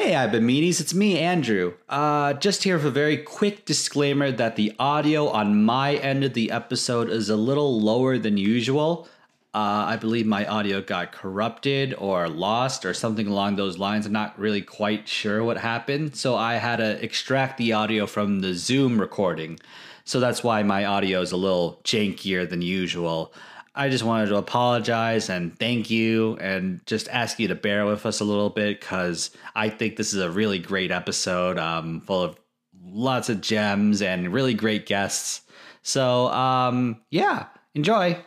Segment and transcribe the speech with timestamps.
[0.00, 0.80] Hey, meanies.
[0.80, 1.74] It's me, Andrew.
[1.88, 6.34] Uh, just here for a very quick disclaimer that the audio on my end of
[6.34, 9.08] the episode is a little lower than usual.
[9.52, 14.06] Uh, I believe my audio got corrupted or lost or something along those lines.
[14.06, 16.14] I'm not really quite sure what happened.
[16.14, 19.58] So I had to extract the audio from the Zoom recording.
[20.04, 23.34] So that's why my audio is a little jankier than usual.
[23.78, 28.04] I just wanted to apologize and thank you and just ask you to bear with
[28.06, 32.20] us a little bit because I think this is a really great episode um, full
[32.24, 32.40] of
[32.82, 35.42] lots of gems and really great guests.
[35.82, 37.46] So, um, yeah,
[37.76, 38.18] enjoy.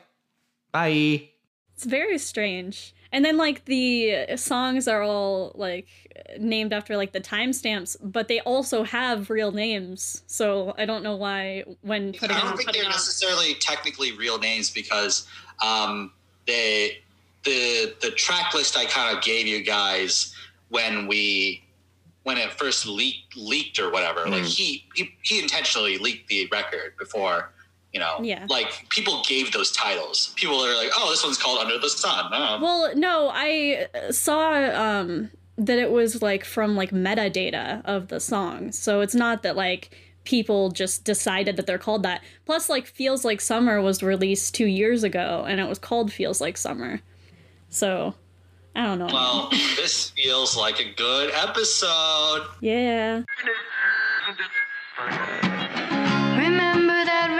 [0.71, 1.29] Bye.
[1.75, 2.95] It's very strange.
[3.11, 5.87] And then like the songs are all like
[6.39, 10.23] named after like the timestamps, but they also have real names.
[10.27, 14.69] So I don't know why when putting I don't think they're necessarily technically real names
[14.69, 15.27] because
[15.61, 16.11] um,
[16.47, 16.99] they
[17.43, 20.33] the the track list I kind of gave you guys
[20.69, 21.63] when we
[22.23, 24.25] when it first leaked leaked or whatever.
[24.25, 24.31] Mm.
[24.31, 27.51] Like he, he he intentionally leaked the record before
[27.93, 28.19] you know?
[28.21, 28.45] Yeah.
[28.49, 30.33] Like people gave those titles.
[30.35, 32.29] People are like oh this one's called under the sun.
[32.31, 32.59] Oh.
[32.61, 38.71] well no i saw um that it was like from like metadata of the song.
[38.71, 42.23] So it's not that like people just decided that they're called that.
[42.45, 46.41] Plus like feels like summer was released two years ago and it was called feels
[46.41, 47.01] like summer.
[47.69, 48.15] So
[48.75, 49.07] i don't know.
[49.11, 52.47] Well this feels like a good episode.
[52.61, 53.23] Yeah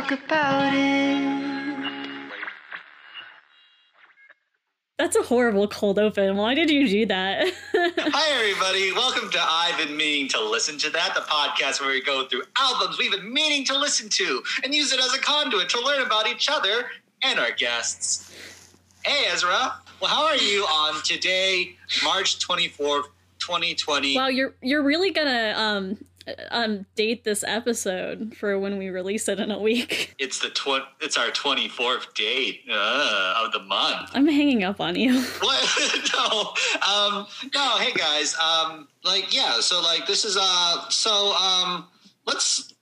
[0.00, 1.48] Talk about it.
[4.96, 6.36] That's a horrible cold open.
[6.36, 7.52] Why did you do that?
[7.74, 8.92] Hi, everybody.
[8.92, 12.42] Welcome to I've Been Meaning to Listen to That, the podcast where we go through
[12.56, 16.02] albums we've been meaning to listen to and use it as a conduit to learn
[16.02, 16.86] about each other
[17.22, 18.32] and our guests.
[19.04, 19.74] Hey, Ezra.
[20.00, 23.04] Well, how are you on today, March 24th,
[23.38, 24.16] 2020?
[24.16, 25.98] Wow, you're you're really gonna um
[26.50, 30.14] um date this episode for when we release it in a week.
[30.18, 34.10] It's the tw- it's our 24th date uh, of the month.
[34.14, 35.22] I'm hanging up on you.
[35.40, 36.10] What?
[36.14, 36.54] no.
[36.86, 38.36] Um no, hey guys.
[38.36, 41.86] Um like yeah, so like this is uh so um
[42.26, 42.74] let's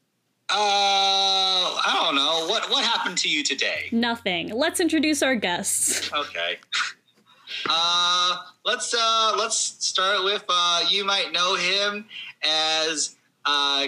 [0.48, 2.46] uh I don't know.
[2.48, 3.88] What what happened to you today?
[3.92, 4.48] Nothing.
[4.50, 6.10] Let's introduce our guests.
[6.12, 6.58] Okay.
[7.68, 12.06] Uh let's uh let's start with uh you might know him
[12.42, 13.15] as
[13.46, 13.86] uh,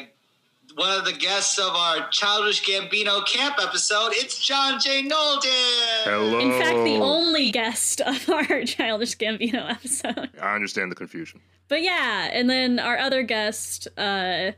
[0.77, 4.11] one of the guests of our Childish Gambino camp episode.
[4.13, 5.03] It's John J.
[5.03, 6.05] Nolden.
[6.05, 6.39] Hello.
[6.39, 10.31] In fact, the only guest of our Childish Gambino episode.
[10.41, 11.41] I understand the confusion.
[11.69, 14.53] But yeah, and then our other guest, uh,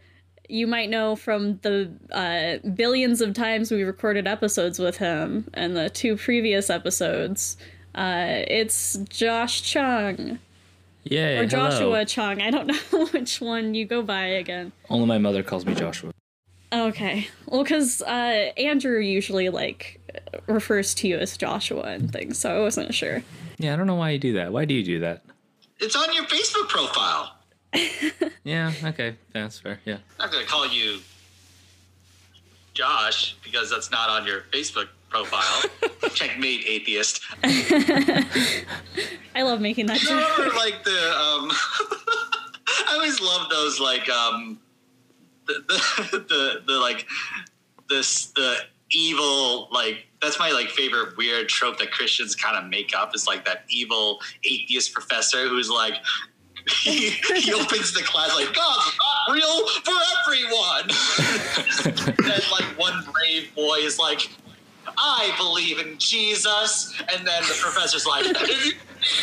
[0.48, 5.76] you might know from the uh, billions of times we recorded episodes with him and
[5.76, 7.56] the two previous episodes.
[7.94, 10.38] Uh, it's Josh Chung.
[11.04, 12.40] Yeah, or Joshua Chung.
[12.42, 14.72] I don't know which one you go by again.
[14.88, 16.12] Only my mother calls me Joshua.
[16.72, 20.00] Okay, well, because uh, Andrew usually like
[20.46, 23.24] refers to you as Joshua and things, so I wasn't sure.
[23.58, 24.52] Yeah, I don't know why you do that.
[24.52, 25.24] Why do you do that?
[25.80, 27.36] It's on your Facebook profile.
[28.44, 28.72] yeah.
[28.84, 29.80] Okay, that's fair.
[29.84, 29.94] Yeah.
[30.18, 31.00] I'm not gonna call you
[32.74, 35.62] Josh because that's not on your Facebook profile.
[36.14, 37.20] Checkmate, atheist.
[39.34, 40.02] I love making that.
[40.02, 41.50] You remember, like the um,
[42.88, 44.58] I always love those like um,
[45.46, 47.06] the the the, the like
[47.88, 48.56] this the
[48.92, 53.26] evil like that's my like favorite weird trope that Christians kind of make up is
[53.26, 55.94] like that evil atheist professor who's like
[56.82, 60.88] he, he opens the class like God's not real for everyone.
[62.18, 64.28] then like one brave boy is like,
[64.98, 66.92] I believe in Jesus.
[67.12, 68.24] And then the professor's like,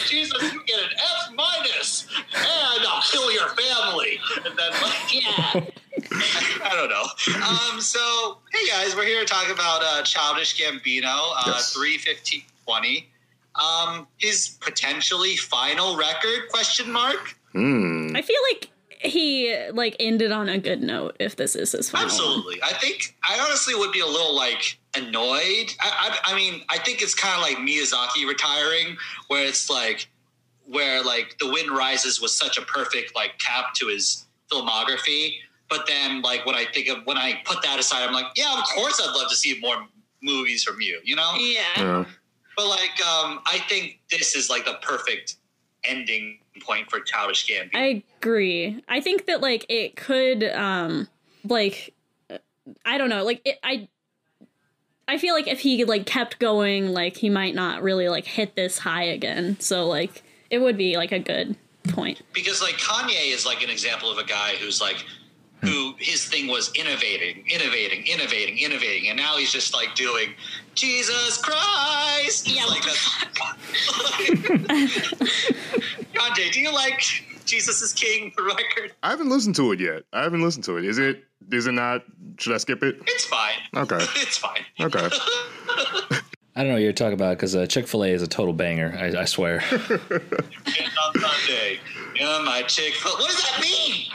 [0.06, 4.20] Jesus, you get an F minus, and I'll kill your family.
[4.46, 5.66] And then, like, yeah.
[6.64, 7.06] I don't know.
[7.46, 11.74] Um, so, hey guys, we're here to talk about uh, Childish Gambino, uh, yes.
[11.74, 13.10] 31520.
[13.56, 16.50] Um, his potentially final record?
[16.50, 17.36] Question mark.
[17.54, 18.16] Hmm.
[18.16, 18.70] I feel like
[19.00, 22.70] he like ended on a good note if this is his final absolutely one.
[22.70, 26.78] i think i honestly would be a little like annoyed i, I, I mean i
[26.78, 28.98] think it's kind of like miyazaki retiring
[29.28, 30.08] where it's like
[30.68, 35.36] where like the wind rises was such a perfect like cap to his filmography.
[35.70, 38.58] But then, like when I think of when I put that aside, I'm like, yeah,
[38.58, 39.86] of course, I'd love to see more
[40.22, 41.00] movies from you.
[41.04, 41.34] You know.
[41.38, 41.62] Yeah.
[41.76, 42.06] Yeah.
[42.56, 45.36] But like, um, I think this is like the perfect
[45.84, 47.76] ending point for Childish Gambino.
[47.76, 48.82] I agree.
[48.88, 51.08] I think that like it could um
[51.44, 51.94] like
[52.30, 52.38] uh,
[52.86, 53.90] I don't know, like it, I
[55.08, 58.56] I feel like if he like kept going, like he might not really like hit
[58.56, 59.58] this high again.
[59.60, 61.56] So like it would be like a good
[61.90, 62.22] point.
[62.34, 65.06] because like Kanye is like an example of a guy who's like
[65.62, 70.34] who his thing was innovating, innovating, innovating, innovating, and now he's just like doing
[70.76, 72.48] Jesus Christ.
[72.48, 72.96] Yeah, like what
[73.34, 75.08] that's.
[76.14, 77.02] Kanye, do you like
[77.46, 78.32] Jesus is King?
[78.36, 80.04] The record, I haven't listened to it yet.
[80.14, 80.86] I haven't listened to it.
[80.86, 81.24] Is it?
[81.52, 82.04] Is it not?
[82.40, 82.98] Should I skip it?
[83.06, 83.56] it's fine.
[83.76, 83.98] Okay.
[84.16, 84.62] it's fine.
[84.80, 85.10] Okay.
[86.56, 88.54] I don't know what you're talking about because uh, Chick Fil A is a total
[88.54, 88.98] banger.
[89.00, 89.64] I, I swear.
[89.70, 91.80] And on Sunday,
[92.16, 92.96] you're my chick.
[93.04, 94.08] What does that mean?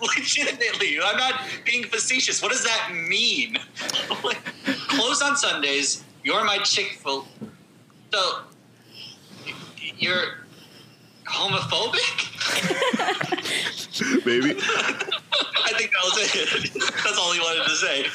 [0.16, 2.42] Legitimately, I'm not being facetious.
[2.42, 3.56] What does that mean?
[4.88, 6.02] Close on Sundays.
[6.24, 7.24] You're my chick fil.
[8.12, 8.40] So
[9.96, 10.45] you're
[11.26, 12.06] homophobic?
[14.26, 14.50] Maybe.
[14.60, 16.72] I think that was it.
[17.04, 18.06] That's all he wanted to say.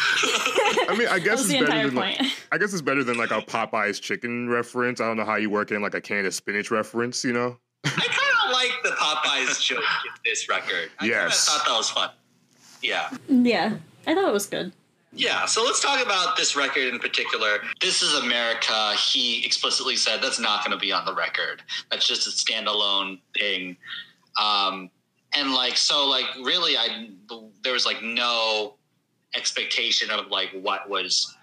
[0.90, 2.20] I mean, I guess it's better than like.
[2.52, 5.02] I guess it's better than like a Popeyes chicken reference.
[5.02, 7.24] I don't know how you work in like a can of spinach reference.
[7.24, 7.58] You know?
[7.86, 10.90] I kind of like the Popeyes joke in this record.
[11.00, 11.20] I Yes.
[11.20, 12.10] kind of thought that was fun.
[12.82, 13.10] Yeah.
[13.28, 13.78] Yeah.
[14.08, 14.72] I thought it was good.
[15.14, 17.60] Yeah, so let's talk about this record in particular.
[17.82, 18.94] This is America.
[18.94, 21.62] He explicitly said that's not going to be on the record.
[21.90, 23.76] That's just a standalone thing.
[24.42, 24.90] Um,
[25.36, 27.10] and like, so like, really, I
[27.64, 28.76] there was like no
[29.36, 31.36] expectation of like what was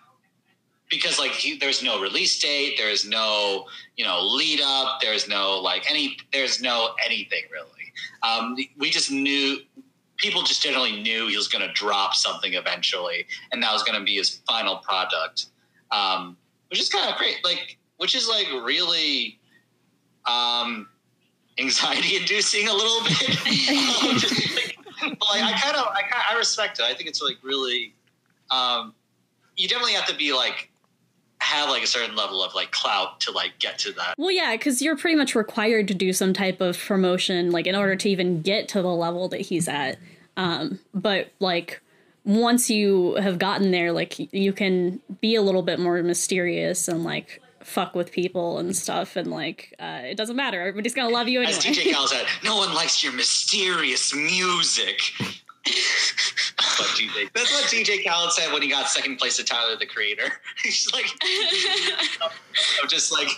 [0.91, 3.67] because like he, there's no release date, there's no
[3.97, 7.69] you know lead up, there's no like any, there's no anything really.
[8.23, 9.59] Um, we just knew
[10.19, 13.99] people just generally knew he was going to drop something eventually, and that was going
[13.99, 15.47] to be his final product,
[15.91, 16.37] um,
[16.69, 17.37] which is kind of great.
[17.44, 19.38] Like, which is like really
[20.26, 20.88] um,
[21.59, 23.38] anxiety inducing a little bit.
[24.19, 26.85] Just like, but, like, I kind of, I kind, I respect it.
[26.85, 27.94] I think it's like really.
[28.50, 28.94] Um,
[29.56, 30.70] you definitely have to be like
[31.41, 34.15] have like a certain level of like clout to like get to that.
[34.19, 37.75] Well, yeah, because you're pretty much required to do some type of promotion, like in
[37.75, 39.99] order to even get to the level that he's at.
[40.38, 41.82] Um, but like
[42.25, 47.05] once you have gotten there, like you can be a little bit more mysterious and
[47.05, 50.61] like fuck with people and stuff, and like uh, it doesn't matter.
[50.61, 51.82] Everybody's gonna love you As anyway.
[51.82, 55.00] DJ Khaled said, no one likes your mysterious music.
[55.19, 59.76] That's what DJ, that's what DJ Khaled said when he got second place to Tyler
[59.76, 60.31] the Creator.
[60.62, 61.06] He's like,
[62.82, 63.29] I'm just like,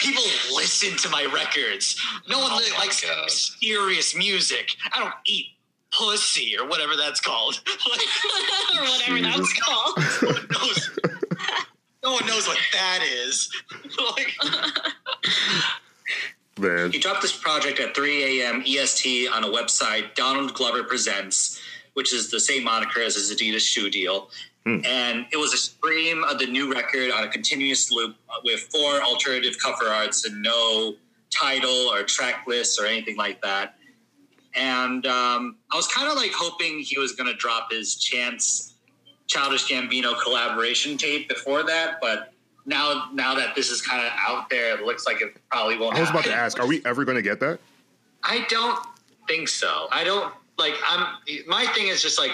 [0.00, 0.22] people
[0.54, 2.00] listen to my records.
[2.28, 3.24] No one Oh likes God.
[3.24, 4.70] mysterious music.
[4.92, 5.46] I don't eat
[5.92, 7.60] pussy or whatever that's called.
[8.78, 9.98] or whatever that's called.
[10.22, 10.90] no one knows.
[12.02, 13.50] No one knows what that is.
[14.16, 14.34] like,
[16.58, 16.90] Man.
[16.92, 18.62] He dropped this project at 3 a.m.
[18.66, 21.60] EST on a website, Donald Glover Presents,
[21.94, 24.30] which is the same moniker as his Adidas shoe deal.
[24.84, 29.00] And it was a stream of the new record on a continuous loop with four
[29.02, 30.94] alternative cover arts and no
[31.30, 33.76] title or track list or anything like that.
[34.54, 38.74] And um, I was kind of like hoping he was going to drop his Chance
[39.28, 42.32] Childish Gambino collaboration tape before that, but
[42.66, 45.96] now now that this is kind of out there, it looks like it probably won't.
[45.96, 47.60] I was about to ask, are we ever going to get that?
[48.22, 48.78] I don't
[49.28, 49.86] think so.
[49.92, 50.74] I don't like.
[50.86, 51.16] I'm.
[51.48, 52.32] My thing is just like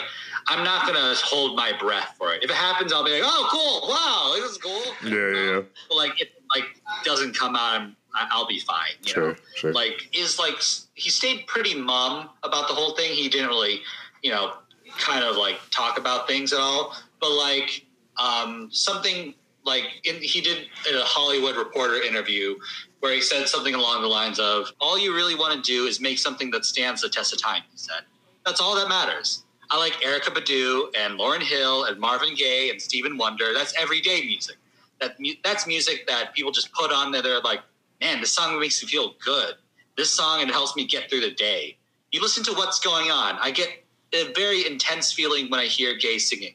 [0.48, 2.44] I'm not gonna hold my breath for it.
[2.44, 4.82] If it happens, I'll be like, oh, cool, wow, this is cool.
[5.04, 5.60] Yeah, yeah, yeah.
[5.88, 6.64] But like, if it, like
[7.04, 8.90] doesn't come out, I'm, I'll be fine.
[9.02, 9.72] You Sure, know, sure.
[9.72, 10.56] like is like
[10.94, 13.12] he stayed pretty mum about the whole thing.
[13.12, 13.80] He didn't really,
[14.22, 14.54] you know,
[14.98, 16.94] kind of like talk about things at all.
[17.20, 17.84] But like
[18.16, 22.56] um, something like in, he did in a Hollywood Reporter interview
[23.00, 26.00] where he said something along the lines of, "All you really want to do is
[26.00, 28.02] make something that stands the test of time." He said,
[28.46, 32.80] "That's all that matters." I like Erykah Badu and Lauryn Hill and Marvin Gaye and
[32.80, 33.52] Stephen Wonder.
[33.52, 34.56] That's everyday music.
[35.00, 37.22] That mu- that's music that people just put on there.
[37.22, 37.62] They're like,
[38.00, 39.54] man, this song makes me feel good.
[39.96, 41.76] This song it helps me get through the day.
[42.12, 43.38] You listen to what's going on.
[43.40, 46.54] I get a very intense feeling when I hear Gaye singing.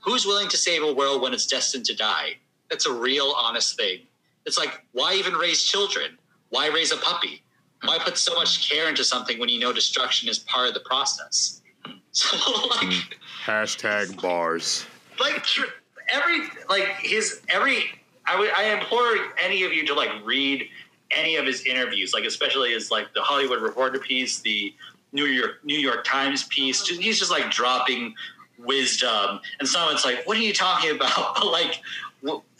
[0.00, 2.36] Who's willing to save a world when it's destined to die?
[2.70, 4.00] That's a real, honest thing.
[4.46, 6.16] It's like, why even raise children?
[6.50, 7.42] Why raise a puppy?
[7.84, 10.80] Why put so much care into something when you know destruction is part of the
[10.80, 11.62] process?
[12.12, 12.34] So,
[12.70, 13.12] like, mm.
[13.44, 14.86] Hashtag bars.
[15.20, 15.66] like tr-
[16.10, 16.40] every
[16.70, 17.84] like his every
[18.24, 20.66] I would I implore any of you to like read
[21.10, 24.74] any of his interviews, like especially his like the Hollywood Reporter piece, the
[25.12, 26.82] New York New York Times piece.
[26.82, 28.14] Just, he's just like dropping
[28.58, 31.82] wisdom, and someone's like, "What are you talking about?" But like,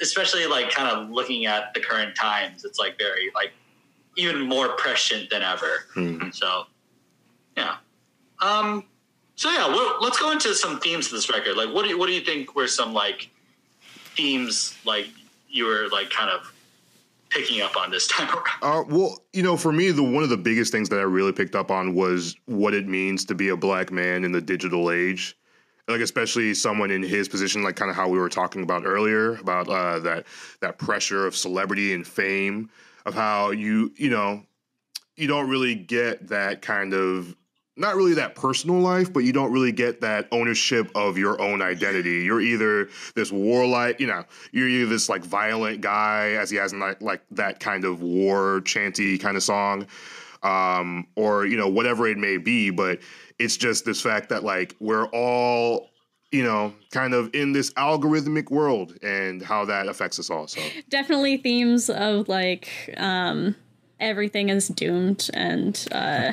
[0.01, 3.53] especially like kind of looking at the current times, it's like very like
[4.17, 5.87] even more prescient than ever.
[6.33, 6.65] So,
[7.57, 7.77] yeah.
[8.41, 8.85] Um.
[9.37, 11.57] So yeah, well, let's go into some themes of this record.
[11.57, 13.29] Like, what do you, what do you think were some like
[14.17, 15.09] themes like
[15.49, 16.53] you were like kind of
[17.29, 18.47] picking up on this time around?
[18.63, 21.33] Uh, well, you know, for me, the one of the biggest things that I really
[21.33, 24.91] picked up on was what it means to be a black man in the digital
[24.91, 25.37] age.
[25.89, 29.37] Like especially someone in his position, like kind of how we were talking about earlier
[29.37, 30.27] about uh, that
[30.61, 32.71] that pressure of celebrity and fame,
[33.07, 34.43] of how you you know
[35.17, 37.35] you don't really get that kind of
[37.77, 41.61] not really that personal life, but you don't really get that ownership of your own
[41.61, 42.25] identity.
[42.25, 46.73] You're either this warlike, you know, you're either this like violent guy, as he has
[46.73, 49.87] in like, like that kind of war chanty kind of song,
[50.43, 52.71] um, or you know whatever it may be.
[52.71, 53.01] But
[53.39, 55.91] it's just this fact that like we're all,
[56.33, 60.47] you know, kind of in this algorithmic world and how that affects us all.
[60.49, 63.57] So Definitely themes of like um
[63.99, 66.33] everything is doomed and uh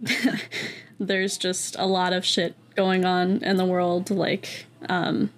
[1.00, 5.30] there's just a lot of shit going on in the world like um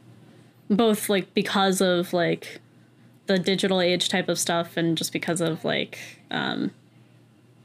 [0.70, 2.60] both like because of like
[3.26, 5.98] the digital age type of stuff and just because of like
[6.30, 6.70] um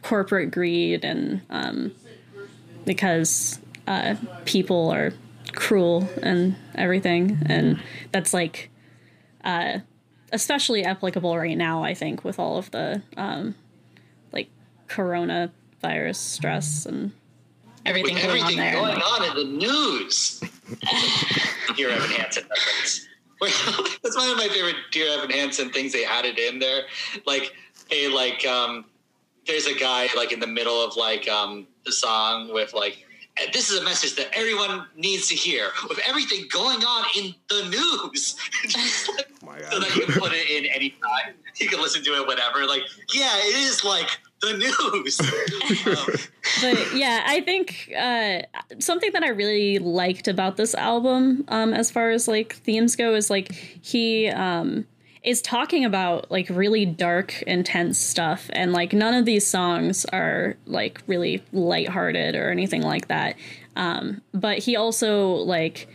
[0.02, 1.94] corporate greed and um
[2.86, 5.14] because uh people are
[5.54, 7.82] cruel and everything and
[8.12, 8.70] that's like
[9.44, 9.80] uh
[10.32, 13.54] especially applicable right now i think with all of the um
[14.32, 14.50] like
[14.88, 17.12] coronavirus stress and
[17.86, 20.42] everything With going everything on there going on in the news.
[21.76, 23.08] Dear Evan Hansen reference.
[24.04, 26.84] That's one of my favorite Dear Evan Hansen things they added in there.
[27.26, 27.54] Like
[27.90, 28.86] they like um
[29.48, 33.06] there's a guy like in the middle of like um the song with like
[33.54, 37.70] this is a message that everyone needs to hear with everything going on in the
[37.70, 38.36] news.
[38.68, 41.34] Just like- my so that you can put it in anytime.
[41.58, 42.66] You can listen to it whenever.
[42.66, 42.84] Like,
[43.14, 44.08] yeah, it is like
[44.42, 45.20] the news.
[45.86, 46.16] um,
[46.62, 48.42] but yeah, I think uh,
[48.80, 53.16] something that I really liked about this album, um, as far as like themes go,
[53.16, 54.86] is like he um,
[55.24, 60.56] is talking about like really dark, intense stuff, and like none of these songs are
[60.66, 63.36] like really lighthearted or anything like that.
[63.76, 65.88] Um, but he also like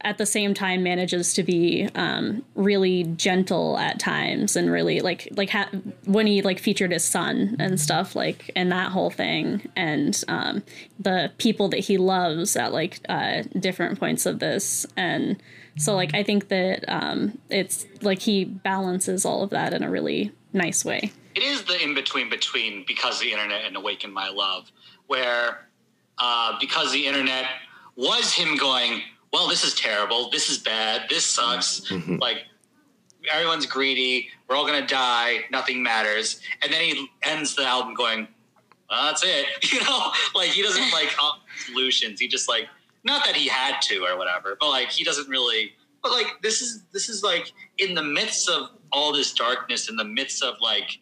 [0.00, 5.28] at the same time manages to be um, really gentle at times and really like
[5.36, 5.70] like ha-
[6.04, 10.62] when he like featured his son and stuff like and that whole thing and um,
[10.98, 15.40] the people that he loves at like uh, different points of this and
[15.78, 19.90] so like I think that um, it's like he balances all of that in a
[19.90, 21.12] really nice way.
[21.34, 24.70] it is the in between between because the internet and awaken my love
[25.06, 25.66] where
[26.18, 27.46] uh, because the internet
[27.96, 30.30] was him going well this is terrible.
[30.30, 31.08] This is bad.
[31.08, 31.90] This sucks.
[32.18, 32.44] Like
[33.32, 34.28] everyone's greedy.
[34.48, 35.44] We're all gonna die.
[35.50, 36.40] Nothing matters.
[36.62, 38.26] And then he ends the album going
[38.90, 39.46] well, that's it.
[39.72, 40.12] You know?
[40.34, 41.10] Like he doesn't like
[41.66, 42.20] solutions.
[42.20, 42.68] He just like
[43.04, 46.60] not that he had to or whatever but like he doesn't really but like this
[46.60, 50.54] is this is like in the midst of all this darkness in the midst of
[50.60, 50.98] like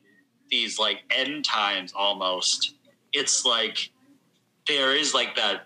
[0.51, 2.75] these like end times almost
[3.13, 3.91] it's like
[4.69, 5.63] there is like that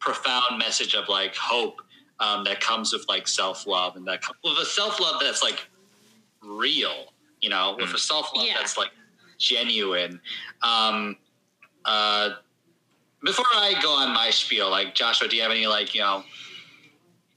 [0.00, 1.80] profound message of like hope
[2.20, 5.68] um, that comes with like self-love and that com- with a self-love that's like
[6.42, 8.54] real you know with a self-love Yeah.
[8.58, 8.90] that's like
[9.38, 10.20] genuine
[10.62, 11.16] um
[11.84, 12.30] uh
[13.24, 16.22] before i go on my spiel like joshua do you have any like you know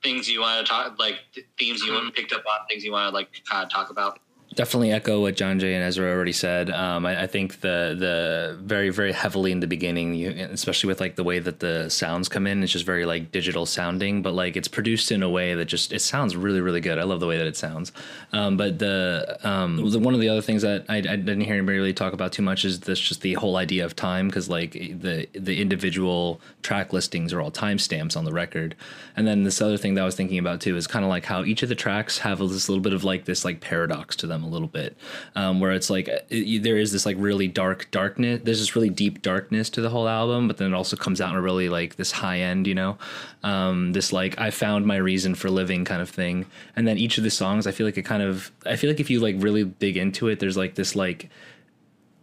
[0.03, 2.09] things you want to talk like th- themes you mm-hmm.
[2.09, 4.19] picked up on things you want to like kind of talk about
[4.53, 6.69] definitely echo what John Jay and Ezra already said.
[6.69, 10.99] Um, I, I think the the very very heavily in the beginning, you, especially with
[10.99, 14.33] like the way that the sounds come in, it's just very like digital sounding, but
[14.33, 16.97] like it's produced in a way that just it sounds really really good.
[16.97, 17.91] I love the way that it sounds.
[18.33, 21.55] Um, but the, um, the one of the other things that I, I didn't hear
[21.55, 24.49] anybody really talk about too much is this just the whole idea of time because
[24.49, 28.75] like the the individual track listings are all timestamps on the record,
[29.15, 31.25] and then this other thing that I was thinking about too is kind of like
[31.25, 34.27] how each of the tracks have this little bit of like this like paradox to
[34.27, 34.97] them a little bit,
[35.35, 38.41] um, where it's like it, there is this like really dark darkness.
[38.43, 41.29] There's this really deep darkness to the whole album, but then it also comes out
[41.31, 42.97] in a really like this high end, you know,
[43.43, 46.45] um, this like I found my reason for living kind of thing.
[46.75, 48.99] And then each of the songs, I feel like it kind of I feel like
[48.99, 51.29] if you like really dig into it, there's like this like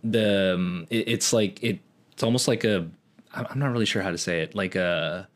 [0.05, 1.81] the um, it, it's like it
[2.13, 2.89] it's almost like a
[3.33, 5.29] I'm not really sure how to say it like a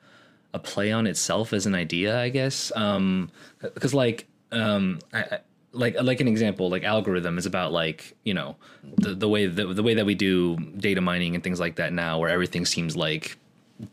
[0.54, 2.72] a play on itself as an idea, I guess.
[2.76, 5.38] Um, because like um, I-
[5.72, 8.56] like like an example like algorithm is about like you know
[8.98, 11.92] the the way the, the way that we do data mining and things like that
[11.92, 13.38] now where everything seems like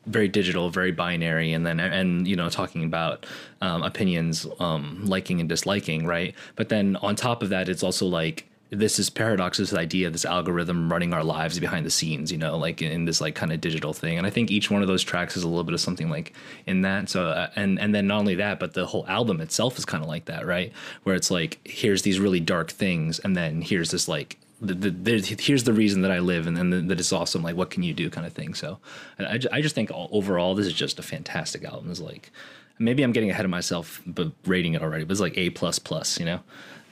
[0.06, 3.26] very digital very binary and then and you know talking about
[3.62, 6.36] um, opinions um, liking and disliking right?
[6.56, 10.26] But then on top of that it's also like this is paradox this idea this
[10.26, 13.60] algorithm running our lives behind the scenes you know like in this like kind of
[13.60, 15.82] digital thing and i think each one of those tracks is a little bit of
[15.82, 16.34] something like
[16.68, 19.78] in that so uh, and and then not only that but the whole album itself
[19.78, 20.72] is kind of like that right
[21.04, 25.38] where it's like here's these really dark things and then here's this like the, the,
[25.40, 27.42] here's the reason that I live and, then that it's awesome.
[27.44, 28.54] Like, what can you do kind of thing.
[28.54, 28.80] So
[29.18, 31.90] I, I just think all, overall, this is just a fantastic album.
[31.90, 32.30] It's like,
[32.78, 35.80] maybe I'm getting ahead of myself, but rating it already, but it's like a plus
[35.80, 36.40] plus, you know?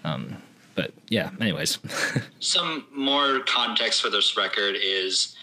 [0.05, 0.37] Um,
[0.77, 1.79] but yeah, anyways.
[2.39, 5.35] Some more context for this record is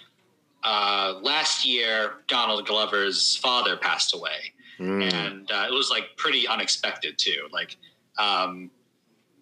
[0.62, 4.52] uh, last year, Donald Glover's father passed away.
[4.78, 5.12] Mm.
[5.12, 7.48] And uh, it was like pretty unexpected too.
[7.52, 7.76] Like,
[8.16, 8.70] um,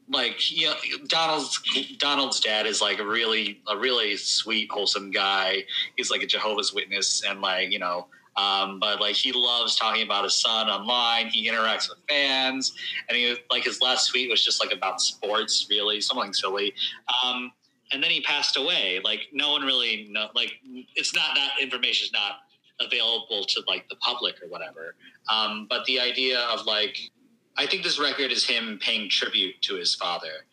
[0.09, 0.75] like you know,
[1.07, 1.63] Donald's
[1.99, 5.65] Donald's dad is like a really a really sweet, wholesome guy.
[5.97, 10.03] He's like a Jehovah's Witness, and like you know, um, but like he loves talking
[10.03, 11.29] about his son online.
[11.29, 12.73] He interacts with fans,
[13.09, 16.73] and he like his last tweet was just like about sports, really something silly.
[17.23, 17.53] Um,
[17.93, 19.01] and then he passed away.
[19.05, 20.29] Like no one really know.
[20.35, 20.53] Like
[20.95, 22.37] it's not that information is not
[22.81, 24.95] available to like the public or whatever.
[25.29, 26.99] Um, but the idea of like,
[27.57, 30.47] I think this record is him paying tribute to his father,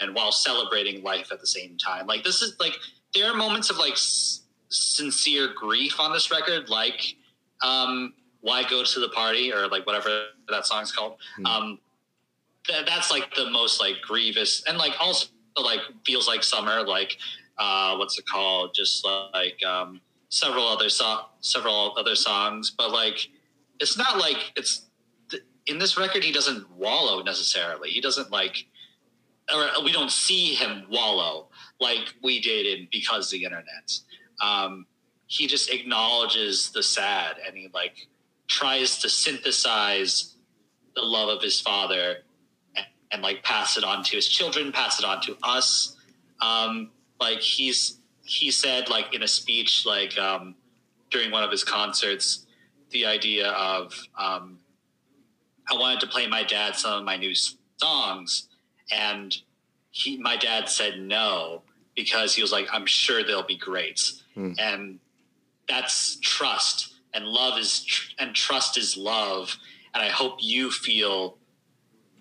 [0.00, 2.06] and while celebrating life at the same time.
[2.06, 2.72] Like this is like
[3.14, 4.40] there are moments of like s-
[4.70, 7.16] sincere grief on this record, like
[7.62, 11.16] um, why go to the party or like whatever that song's called.
[11.40, 11.46] Mm.
[11.46, 11.78] Um,
[12.66, 15.28] th- that's like the most like grievous and like also
[15.62, 16.82] like feels like summer.
[16.86, 17.16] Like
[17.58, 18.74] uh, what's it called?
[18.74, 23.28] Just like um, several other so- several other songs, but like
[23.80, 24.86] it's not like it's
[25.30, 26.22] th- in this record.
[26.22, 27.90] He doesn't wallow necessarily.
[27.90, 28.66] He doesn't like.
[29.54, 31.46] Or we don't see him wallow
[31.80, 33.92] like we did in because the internet.
[34.42, 34.86] Um,
[35.26, 38.08] he just acknowledges the sad and he like
[38.48, 40.34] tries to synthesize
[40.94, 42.18] the love of his father
[42.76, 45.96] and, and like pass it on to his children, pass it on to us.
[46.40, 50.54] Um, like he's he said like in a speech like um,
[51.10, 52.46] during one of his concerts,
[52.90, 54.58] the idea of um,
[55.70, 57.34] I wanted to play my dad some of my new
[57.78, 58.48] songs,
[58.92, 59.36] and
[59.90, 61.62] he my dad said no
[61.94, 64.00] because he was like I'm sure they'll be great,
[64.36, 64.54] mm.
[64.58, 64.98] and
[65.68, 69.56] that's trust and love is tr- and trust is love
[69.94, 71.38] and i hope you feel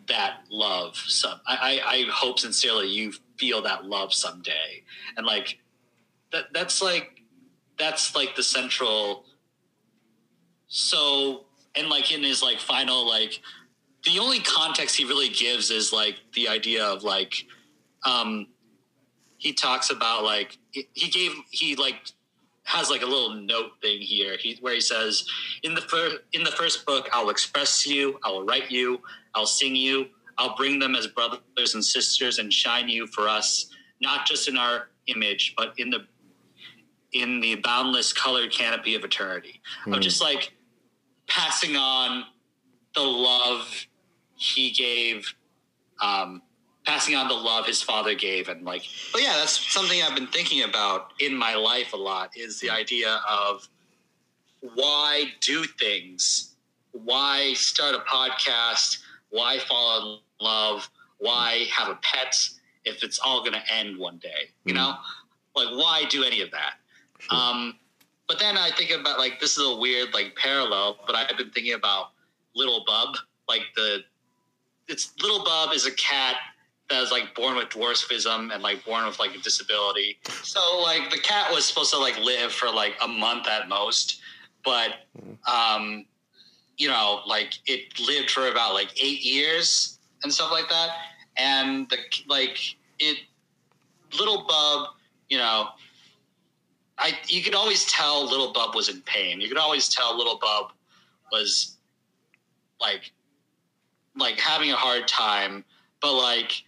[0.07, 4.83] that love some I, I, hope sincerely you feel that love someday.
[5.17, 5.59] And like
[6.31, 7.21] that that's like
[7.77, 9.25] that's like the central
[10.67, 13.41] so and like in his like final like
[14.05, 17.45] the only context he really gives is like the idea of like
[18.05, 18.47] um
[19.37, 22.11] he talks about like he gave he like
[22.65, 25.25] has like a little note thing here he, where he says
[25.63, 28.99] in the first in the first book i'll express you i will write you
[29.35, 33.69] i'll sing you i'll bring them as brothers and sisters and shine you for us
[34.01, 36.05] not just in our image but in the
[37.13, 39.95] in the boundless colored canopy of eternity mm.
[39.95, 40.53] of just like
[41.27, 42.23] passing on
[42.95, 43.85] the love
[44.35, 45.33] he gave
[46.01, 46.41] um,
[46.85, 48.47] passing on the love his father gave.
[48.49, 52.31] And like but yeah that's something i've been thinking about in my life a lot
[52.35, 53.67] is the idea of
[54.73, 56.55] why do things?
[56.91, 58.99] Why start a podcast?
[59.29, 60.89] Why fall in love?
[61.19, 62.35] Why have a pet
[62.83, 64.77] if it's all going to end one day you mm.
[64.77, 64.95] know?
[65.55, 66.73] Like why do any of that?
[67.19, 67.37] Sure.
[67.37, 67.79] um
[68.27, 71.49] but then i think about like this is a weird like parallel but i've been
[71.51, 72.11] thinking about
[72.55, 73.15] little bub
[73.47, 73.99] like the
[74.87, 76.35] it's little bub is a cat
[76.89, 80.19] that was like born with dwarfism and like born with like a disability.
[80.43, 84.21] So like the cat was supposed to like live for like a month at most,
[84.63, 84.91] but
[85.51, 86.05] um,
[86.77, 90.89] you know, like it lived for about like eight years and stuff like that.
[91.37, 92.57] And the like
[92.99, 93.17] it
[94.17, 94.89] little bub,
[95.29, 95.69] you know,
[96.97, 99.41] I you could always tell little bub was in pain.
[99.41, 100.71] You could always tell little bub
[101.31, 101.77] was
[102.79, 103.11] like
[104.15, 105.65] like having a hard time,
[105.99, 106.63] but like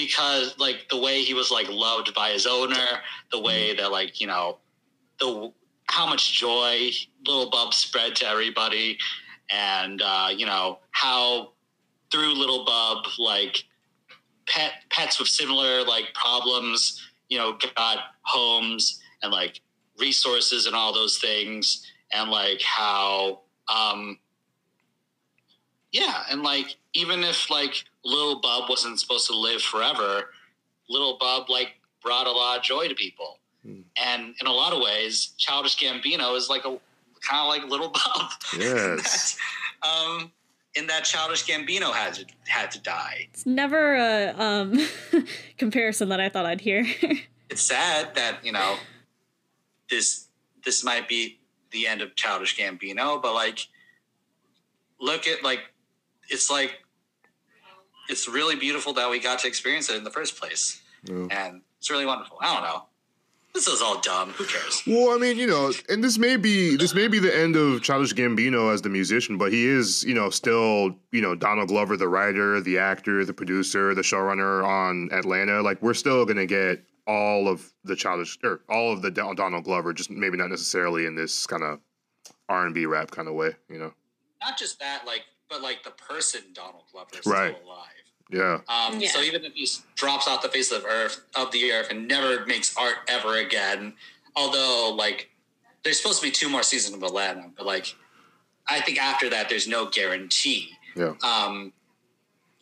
[0.00, 2.86] because like the way he was like loved by his owner,
[3.30, 3.82] the way mm-hmm.
[3.82, 4.58] that like you know
[5.18, 5.52] the
[5.86, 6.90] how much joy
[7.26, 8.98] little Bub spread to everybody,
[9.50, 11.52] and uh, you know how
[12.10, 13.64] through little Bub like
[14.48, 19.60] pet pets with similar like problems you know got homes and like
[19.98, 24.18] resources and all those things and like how um
[25.92, 30.30] Yeah, and like even if like Little Bub wasn't supposed to live forever,
[30.88, 33.38] Little Bub like brought a lot of joy to people.
[33.64, 33.80] Hmm.
[33.96, 36.78] And in a lot of ways, Childish Gambino is like a
[37.20, 38.30] kind of like Little Bub.
[38.58, 39.36] Yes.
[39.82, 40.30] um,
[40.74, 43.28] in that Childish Gambino had to had to die.
[43.32, 44.78] It's never a um,
[45.58, 46.86] comparison that I thought I'd hear.
[47.50, 48.76] It's sad that you know
[49.90, 50.28] this
[50.64, 51.40] this might be
[51.72, 53.66] the end of Childish Gambino, but like
[55.00, 55.58] look at like
[56.30, 56.72] it's like
[58.08, 61.26] it's really beautiful that we got to experience it in the first place, Yeah.
[61.30, 62.38] and it's really wonderful.
[62.40, 62.84] I don't know.
[63.52, 64.30] This is all dumb.
[64.30, 64.82] Who cares?
[64.86, 67.82] Well, I mean, you know, and this may be this may be the end of
[67.82, 71.96] Childish Gambino as the musician, but he is, you know, still, you know, Donald Glover,
[71.96, 75.62] the writer, the actor, the producer, the showrunner on Atlanta.
[75.62, 79.92] Like, we're still gonna get all of the Childish or all of the Donald Glover,
[79.92, 81.80] just maybe not necessarily in this kind of
[82.48, 83.92] R and B rap kind of way, you know.
[84.44, 87.54] Not just that, like, but like the person Donald Glover is Right.
[87.56, 87.86] still alive.
[88.30, 89.10] Yeah, Um, Yeah.
[89.10, 92.46] So even if he drops off the face of earth of the earth and never
[92.46, 93.94] makes art ever again,
[94.36, 95.30] although like
[95.82, 97.94] there's supposed to be two more seasons of Atlanta, but like
[98.68, 100.70] I think after that there's no guarantee.
[100.94, 101.72] yeah, Um,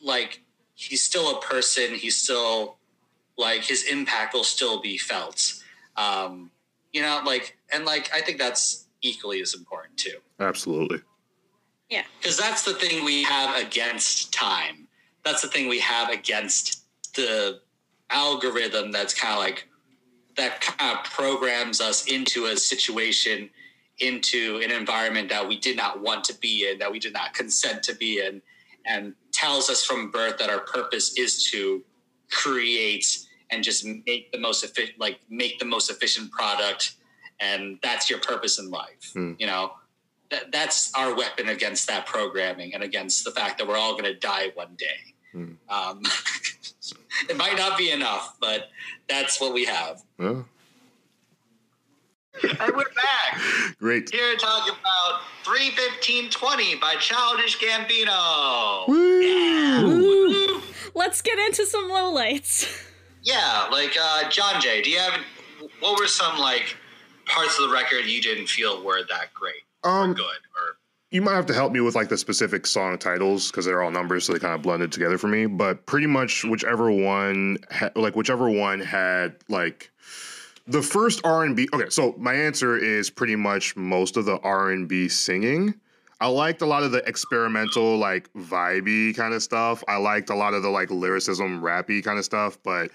[0.01, 0.41] like
[0.73, 1.93] he's still a person.
[1.93, 2.77] He's still
[3.37, 5.53] like his impact will still be felt.
[5.95, 6.49] Um,
[6.91, 11.01] you know, like and like I think that's equally as important too absolutely.
[12.21, 14.87] Because that's the thing we have against time.
[15.25, 16.83] That's the thing we have against
[17.15, 17.59] the
[18.09, 19.67] algorithm that's kind of like
[20.37, 23.49] that kind of programs us into a situation,
[23.99, 27.33] into an environment that we did not want to be in, that we did not
[27.33, 28.41] consent to be in,
[28.85, 31.83] and tells us from birth that our purpose is to
[32.31, 33.19] create
[33.51, 36.93] and just make the most efficient, like make the most efficient product,
[37.39, 39.11] and that's your purpose in life.
[39.13, 39.33] Hmm.
[39.37, 39.73] You know,
[40.31, 44.05] that, that's our weapon against that programming and against the fact that we're all going
[44.05, 45.13] to die one day.
[45.31, 45.53] Hmm.
[45.69, 46.01] Um,
[47.29, 48.69] it might not be enough, but
[49.07, 50.01] that's what we have.
[50.19, 50.43] Yeah.
[52.43, 53.41] And we're back
[53.79, 54.09] Great.
[54.11, 58.87] here talking about 31520 by Childish Gambino.
[58.87, 60.61] Woo!
[60.95, 62.85] Let's get into some lowlights.
[63.23, 65.19] Yeah, like uh, John Jay, do you have
[65.81, 66.77] what were some like
[67.25, 70.77] parts of the record you didn't feel were that great or Um, good or
[71.11, 73.91] you might have to help me with like the specific song titles because they're all
[73.91, 75.47] numbers, so they kind of blended together for me.
[75.47, 79.91] But pretty much whichever one, ha- like whichever one had like
[80.67, 81.67] the first R and B.
[81.73, 85.73] Okay, so my answer is pretty much most of the R and B singing.
[86.21, 89.83] I liked a lot of the experimental, like vibey kind of stuff.
[89.87, 92.91] I liked a lot of the like lyricism, rappy kind of stuff, but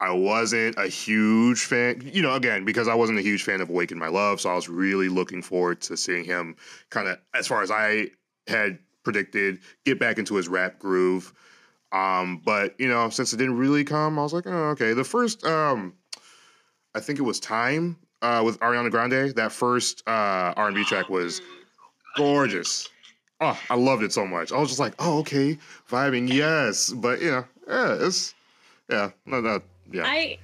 [0.00, 3.68] I wasn't a huge fan, you know, again, because I wasn't a huge fan of
[3.68, 4.40] Awaken My Love.
[4.40, 6.54] So I was really looking forward to seeing him
[6.90, 8.10] kind of, as far as I
[8.46, 11.32] had predicted, get back into his rap groove.
[11.90, 14.92] Um, but, you know, since it didn't really come, I was like, oh, okay.
[14.92, 15.94] The first, um,
[16.94, 19.34] I think it was Time uh, with Ariana Grande.
[19.34, 21.40] That first uh, R&B track was
[22.16, 22.88] gorgeous.
[23.40, 24.52] Oh, I loved it so much.
[24.52, 25.58] I was just like, oh, okay,
[25.90, 26.92] vibing, yes.
[26.92, 28.34] But, you know, yeah, it's,
[28.88, 29.60] yeah, no, no,
[29.92, 30.02] yeah.
[30.04, 30.38] I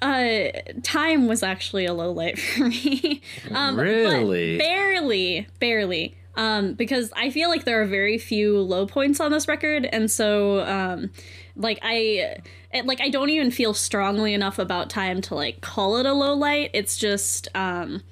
[0.00, 0.48] uh
[0.82, 3.22] time was actually a low light for me.
[3.50, 4.58] um but Really?
[4.58, 6.16] barely, barely.
[6.34, 10.10] Um because I feel like there are very few low points on this record and
[10.10, 11.10] so um
[11.54, 12.40] like I
[12.72, 16.12] it, like I don't even feel strongly enough about time to like call it a
[16.14, 16.70] low light.
[16.72, 18.02] It's just um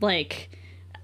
[0.00, 0.50] like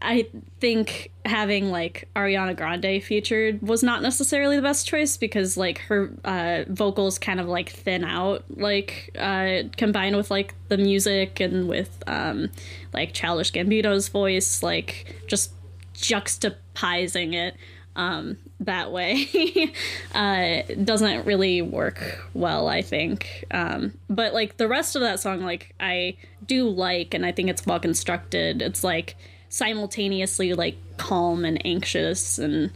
[0.04, 0.26] I
[0.60, 6.10] think having like Ariana Grande featured was not necessarily the best choice because like her
[6.24, 11.68] uh, vocals kind of like thin out, like uh, combined with like the music and
[11.68, 12.50] with um,
[12.92, 15.52] like Childish Gambino's voice, like just
[15.94, 17.56] juxtaposing it
[17.96, 19.72] um, that way
[20.14, 23.44] uh, doesn't really work well, I think.
[23.50, 27.48] Um, but like the rest of that song, like I do like, and I think
[27.48, 28.62] it's well constructed.
[28.62, 29.16] It's like
[29.54, 32.72] simultaneously like calm and anxious, and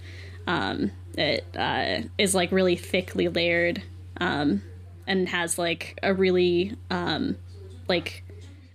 [0.46, 3.82] um, it uh, is like really thickly layered,
[4.20, 4.62] um,
[5.06, 7.36] and has like a really um,
[7.88, 8.22] like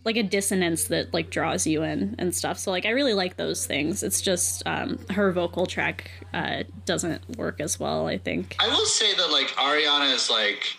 [0.04, 2.60] like a dissonance that like draws you in and stuff.
[2.60, 4.04] So like I really like those things.
[4.04, 8.08] It's just um, her vocal track uh, doesn't work as well.
[8.08, 8.58] I think.
[8.60, 10.76] I will say that like Ariana is like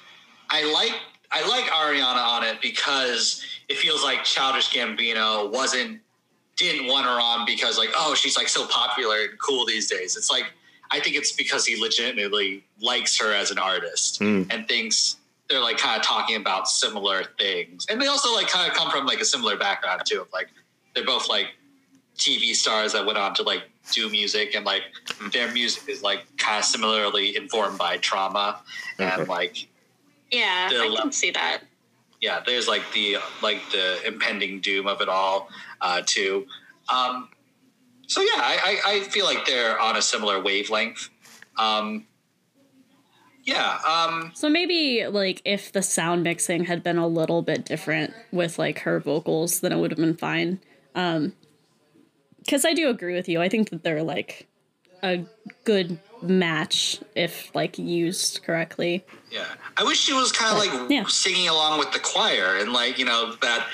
[0.51, 1.01] I like
[1.33, 6.03] I like Ariana on it because it feels like Childish Gambino wasn't
[6.57, 10.17] didn't want her on because like oh she's like so popular and cool these days.
[10.17, 10.47] It's like
[10.91, 14.53] I think it's because he legitimately likes her as an artist Mm.
[14.53, 15.17] and thinks
[15.49, 17.87] they're like kind of talking about similar things.
[17.91, 20.21] And they also like kind of come from like a similar background too.
[20.23, 20.49] Of like
[20.95, 21.49] they're both like
[22.17, 23.63] TV stars that went on to like
[23.93, 24.83] do music and like
[25.33, 28.61] their music is like kind of similarly informed by trauma
[28.99, 29.67] and like
[30.31, 31.63] Yeah, The I le- can see that.
[32.21, 35.49] yeah, there's like the like the impending doom of it all
[35.85, 36.47] uh, too.
[36.89, 37.29] Um,
[38.09, 41.09] so yeah, I, I, I feel like they're on a similar wavelength.
[41.57, 42.07] Um,
[43.45, 48.15] yeah, um, So maybe like if the sound mixing had been a little bit different
[48.33, 50.61] with like her vocals, then it would have been fine.
[50.95, 51.35] Um
[52.49, 53.41] cuz I do agree with you.
[53.43, 54.47] I think that they're like
[55.03, 55.25] a
[55.65, 59.05] good match if like used correctly.
[59.31, 59.45] yeah.
[59.77, 61.05] I wish she was kind of like Yeah.
[61.07, 63.67] singing along with the choir and like you know that.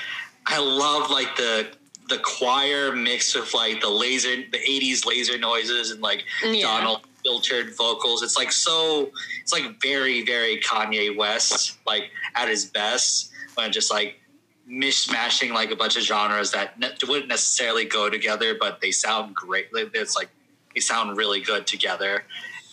[0.47, 1.69] I love like the
[2.11, 6.63] the choir mixed with like the laser the 80s laser noises and like Yeah.
[6.63, 8.23] Donald filtered vocals.
[8.23, 13.91] It's like so it's like very, very Kanye West, like at his best, when just
[13.91, 14.21] like
[14.69, 19.35] mishmashing like a bunch of genres that ne- wouldn't necessarily go together, but they sound
[19.35, 19.69] great.
[19.73, 20.29] It's like
[20.75, 22.25] they sound really good together,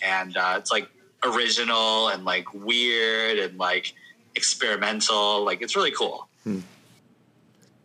[0.03, 0.87] and uh, it's like
[1.23, 3.93] original and like weird and like
[4.35, 5.43] experimental.
[5.43, 6.27] Like it's really cool.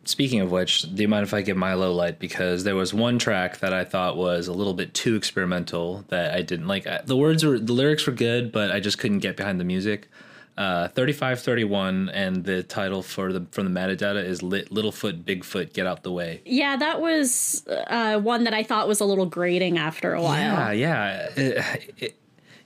[0.05, 2.19] Speaking of which, do you mind if I give my low light?
[2.19, 6.33] Because there was one track that I thought was a little bit too experimental that
[6.33, 6.85] I didn't like.
[7.05, 10.09] The words were, the lyrics were good, but I just couldn't get behind the music.
[10.55, 15.87] Uh, 3531 and the title for the from the metadata is Lit, Littlefoot Bigfoot Get
[15.87, 16.41] Out the Way.
[16.45, 20.37] Yeah, that was uh one that I thought was a little grating after a while.
[20.39, 21.29] Yeah, yeah.
[21.35, 21.65] It,
[21.97, 22.15] it,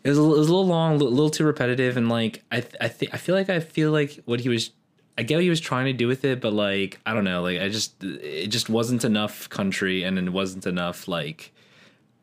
[0.03, 2.59] it was a, it was a little long, a little too repetitive, and like I
[2.59, 4.71] th- I think I feel like I feel like what he was.
[5.17, 7.41] I get what he was trying to do with it, but like I don't know,
[7.41, 11.53] like I just it just wasn't enough country, and it wasn't enough like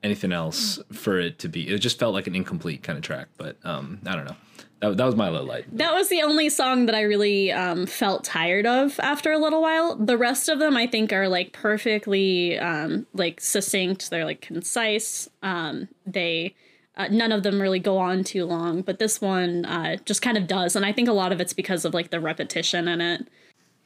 [0.05, 1.69] anything else for it to be.
[1.69, 3.29] It just felt like an incomplete kind of track.
[3.37, 4.37] But um, I don't know.
[4.81, 5.65] That, that was my low light.
[5.77, 9.63] That was the only song that I really um, felt tired of after a little
[9.63, 9.97] while.
[9.97, 14.11] The rest of them, I think, are like perfectly um, like succinct.
[14.11, 15.29] They're like concise.
[15.43, 16.55] Um, they
[16.97, 20.37] uh, none of them really go on too long, but this one uh, just kind
[20.37, 23.01] of does, and I think a lot of it's because of like the repetition in
[23.01, 23.27] it.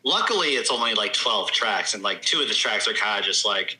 [0.05, 3.25] Luckily, it's only like twelve tracks, and like two of the tracks are kind of
[3.25, 3.79] just like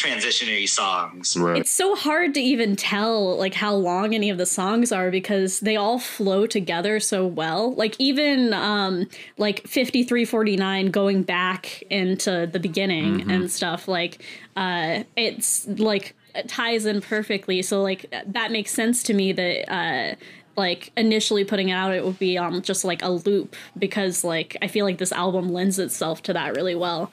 [0.00, 1.36] transitionary songs.
[1.36, 1.58] Right.
[1.58, 5.60] It's so hard to even tell like how long any of the songs are because
[5.60, 7.74] they all flow together so well.
[7.74, 14.24] Like even um like 5349 going back into the beginning and stuff like
[14.56, 16.14] uh it's like it
[16.46, 17.62] ties in perfectly.
[17.62, 20.14] So like that makes sense to me that uh
[20.56, 24.56] like initially putting it out it would be um just like a loop because like
[24.60, 27.10] I feel like this album lends itself to that really well.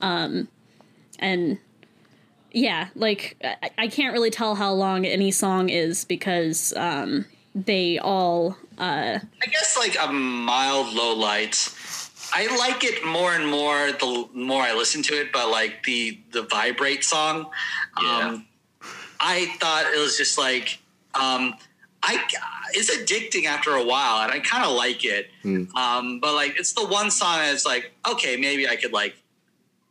[0.00, 0.48] Um
[1.18, 1.58] and
[2.56, 7.98] yeah, like I, I can't really tell how long any song is because um, they
[7.98, 8.56] all.
[8.78, 11.68] Uh, I guess like a mild low light.
[12.32, 16.18] I like it more and more the more I listen to it, but like the
[16.32, 17.50] the vibrate song,
[18.02, 18.46] um,
[19.20, 20.78] I thought it was just like
[21.14, 21.54] um,
[22.02, 22.22] I
[22.72, 25.30] it's addicting after a while, and I kind of like it.
[25.76, 29.16] Um, but like it's the one song that's like okay, maybe I could like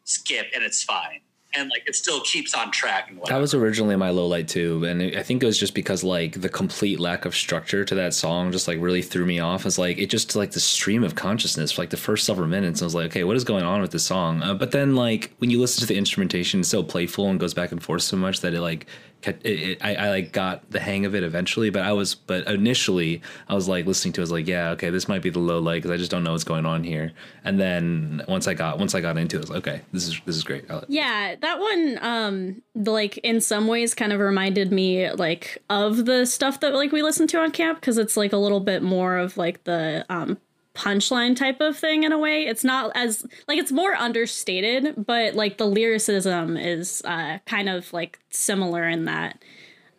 [0.04, 1.22] skip and it's fine,
[1.56, 4.86] and like it still keeps on track and That was originally my low light too,
[4.86, 8.14] and I think it was just because like the complete lack of structure to that
[8.14, 9.66] song just like really threw me off.
[9.66, 12.82] It's like it just like the stream of consciousness for like the first several minutes.
[12.82, 14.44] I was like, okay, what is going on with this song?
[14.44, 17.54] Uh, but then like when you listen to the instrumentation, it's so playful and goes
[17.56, 18.92] back and forth so much that it like kept-
[19.24, 21.70] it, it, I, I like got the hang of it eventually.
[21.70, 24.70] But I was but initially I was like listening to it, I was like, yeah,
[24.72, 26.84] okay, this might be the low light because I just don't know what's going on
[26.84, 27.12] here.
[27.44, 30.08] And then once I got once I got into it, I was like, okay, this
[30.08, 30.66] is this is great.
[30.88, 36.26] Yeah, that one, um, like in some ways, kind of reminded me like of the
[36.26, 39.18] stuff that like we listened to on camp because it's like a little bit more
[39.18, 40.38] of like the um
[40.76, 42.46] punchline type of thing in a way.
[42.46, 47.92] It's not as like it's more understated, but like the lyricism is uh kind of
[47.94, 49.42] like similar in that.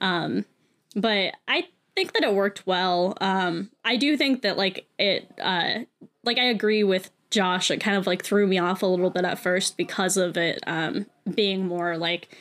[0.01, 0.45] Um
[0.95, 3.17] but I think that it worked well.
[3.21, 5.81] Um I do think that like it uh
[6.23, 9.25] like I agree with Josh, it kind of like threw me off a little bit
[9.25, 12.37] at first because of it um being more like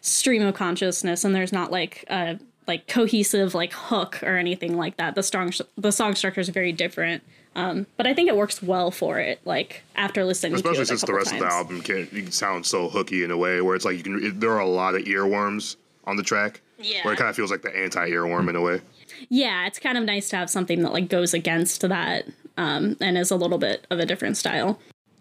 [0.00, 4.98] stream of consciousness and there's not like a like cohesive like hook or anything like
[4.98, 5.14] that.
[5.14, 7.22] The song the song structure is very different.
[7.54, 9.40] Um, but I think it works well for it.
[9.44, 12.06] Like after listening, Especially to it a since the couple rest of the album can
[12.06, 14.24] can sound so hooky in a way where it's like you can.
[14.24, 16.60] It, there are a lot of earworms on the track.
[16.78, 17.04] Yeah.
[17.04, 18.80] Where it kind of feels like the anti-earworm in a way.
[19.28, 22.24] yeah, it's kind of nice to have something that like goes against that
[22.56, 24.78] um, and is a little bit of a different style.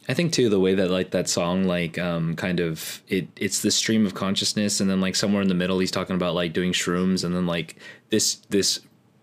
[0.09, 3.61] I think too the way that like that song like um kind of it it's
[3.61, 6.53] the stream of consciousness and then like somewhere in the middle he's talking about like
[6.53, 7.75] doing shrooms and then like
[8.09, 8.79] this this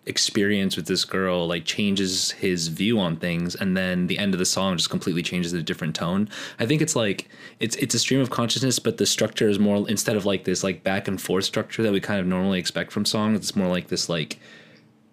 [0.06, 4.38] experience with this girl like changes his view on things and then the end of
[4.38, 7.26] the song just completely changes a different tone i think it's like
[7.58, 10.62] it's it's a stream of consciousness but the structure is more instead of like this
[10.62, 13.68] like back and forth structure that we kind of normally expect from songs it's more
[13.68, 14.38] like this like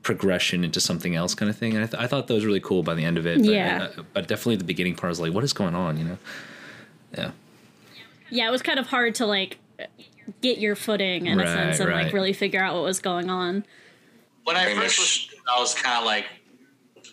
[0.03, 2.59] progression into something else kind of thing and i, th- I thought that was really
[2.59, 3.89] cool by the end of it but, Yeah.
[3.97, 6.17] uh, but definitely the beginning part was like what is going on you know
[7.17, 7.31] yeah
[8.31, 9.57] yeah, it was kind of hard to like
[10.41, 12.05] get your footing in a sense and right.
[12.05, 13.65] like really figure out what was going on.
[14.43, 14.99] When I first much.
[14.99, 16.25] listened, I was kind of like,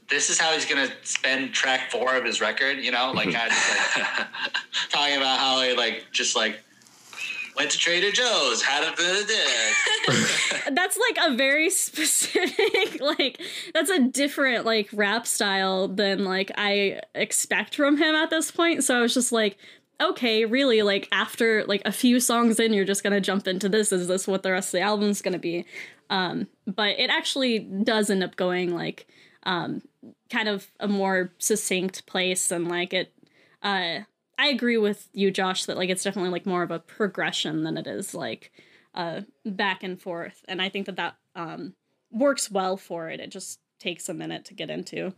[0.08, 3.50] "This is how he's gonna spend track four of his record," you know, like kind
[3.50, 4.26] of like
[4.90, 6.60] talking about how he like just like
[7.58, 10.64] went to Trader Joe's, had a bit of this.
[10.70, 13.40] That's like a very specific like
[13.74, 18.84] that's a different like rap style than like I expect from him at this point.
[18.84, 19.56] So I was just like,
[20.00, 23.68] okay, really like after like a few songs in you're just going to jump into
[23.68, 25.64] this is this what the rest of the album's going to be?
[26.10, 29.06] Um but it actually does end up going like
[29.44, 29.82] um
[30.30, 33.12] kind of a more succinct place and like it
[33.62, 34.00] uh
[34.40, 37.76] I agree with you Josh that like it's definitely like more of a progression than
[37.76, 38.52] it is like
[38.94, 41.74] uh back and forth and I think that that um
[42.10, 43.20] works well for it.
[43.20, 45.12] It just takes a minute to get into.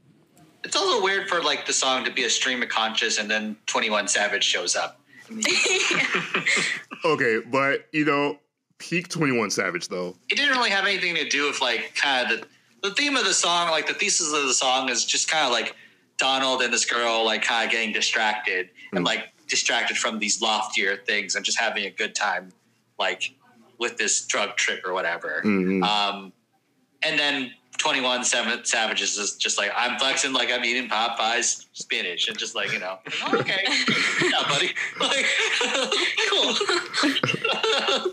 [0.64, 3.56] it's also weird for like the song to be a stream of conscious, and then
[3.66, 5.00] Twenty One Savage shows up.
[7.04, 8.38] Okay, but you know,
[8.80, 10.16] peak Twenty One Savage though.
[10.28, 12.46] it didn't really have anything to do with like kind of the,
[12.88, 15.52] the theme of the song like the thesis of the song is just kind of
[15.52, 15.76] like
[16.18, 20.96] donald and this girl like kind of getting distracted and like distracted from these loftier
[21.06, 22.50] things and just having a good time
[22.98, 23.34] like
[23.78, 25.82] with this drug trip or whatever Mhm.
[25.84, 26.32] um
[27.02, 32.28] and then 21 Sav- savages is just like i'm flexing like i'm eating popeyes spinach
[32.28, 33.64] and just like you know oh, okay.
[34.22, 34.70] Yeah buddy.
[35.00, 35.26] Like
[36.28, 36.54] cool.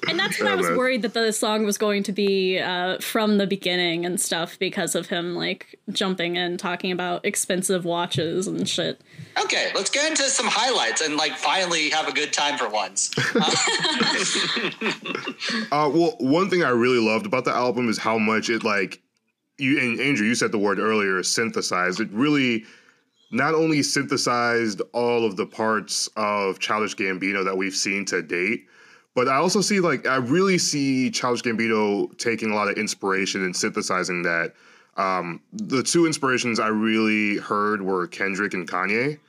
[0.08, 3.38] And that's when I was worried that the song was going to be uh from
[3.38, 8.68] the beginning and stuff because of him like jumping and talking about expensive watches and
[8.70, 9.02] shit.
[9.44, 13.12] Okay, let's get into some highlights and like finally have a good time for once.
[15.72, 19.02] Uh, well, one thing I really loved about the album is how much it like
[19.58, 22.00] you and Andrew, you said the word earlier, synthesized.
[22.00, 22.66] It really
[23.32, 28.66] not only synthesized all of the parts of Childish Gambino that we've seen to date,
[29.16, 33.44] but I also see like I really see Childish Gambino taking a lot of inspiration
[33.44, 34.54] and synthesizing that.
[34.96, 39.20] Um, the two inspirations I really heard were Kendrick and Kanye.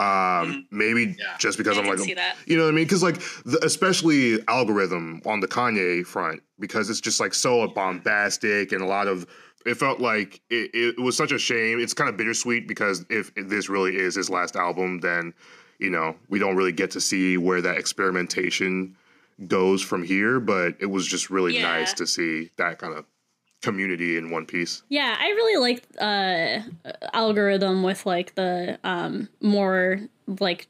[0.00, 1.36] Um, maybe Yeah.
[1.38, 1.98] just because I am like,
[2.46, 2.84] you know what I mean?
[2.84, 8.72] Because like, the, especially algorithm on the Kanye front, because it's just like so bombastic
[8.72, 9.26] and a lot of.
[9.66, 11.80] It felt like it, it was such a shame.
[11.80, 15.34] It's kind of bittersweet because if this really is his last album, then
[15.78, 18.96] you know we don't really get to see where that experimentation
[19.48, 20.40] goes from here.
[20.40, 21.62] But it was just really Yeah.
[21.72, 23.04] nice to see that kind of
[23.62, 24.82] community in one piece.
[24.88, 26.60] Yeah, I really like uh
[27.12, 30.00] algorithm with like the um more
[30.40, 30.66] like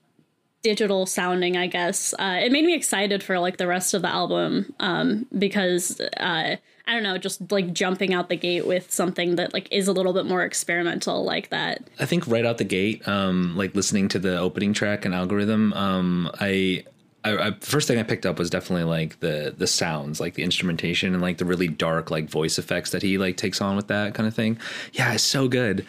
[0.63, 2.15] digital sounding, I guess.
[2.19, 6.57] Uh it made me excited for like the rest of the album um because uh
[6.87, 9.93] I don't know, just like jumping out the gate with something that like is a
[9.93, 11.89] little bit more experimental like that.
[12.01, 15.73] I think right out the gate, um, like listening to the opening track and algorithm,
[15.75, 16.83] um, I,
[17.25, 20.43] I, I first thing I picked up was definitely like the the sounds, like the
[20.43, 23.89] instrumentation and like the really dark like voice effects that he like takes on with
[23.89, 24.59] that kind of thing.
[24.93, 25.87] Yeah, it's so good.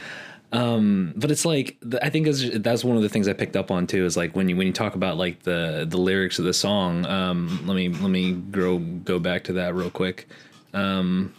[0.54, 3.72] Um, but it's like the, I think that's one of the things I picked up
[3.72, 4.06] on too.
[4.06, 7.06] Is like when you when you talk about like the the lyrics of the song.
[7.06, 10.28] Um, let me let me go go back to that real quick.
[10.74, 11.34] Um,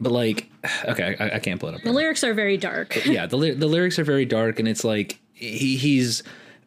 [0.00, 0.50] but like,
[0.84, 1.82] okay, I, I can't pull it up.
[1.82, 3.04] The lyrics are very dark.
[3.04, 6.22] yeah, the the lyrics are very dark, and it's like he he's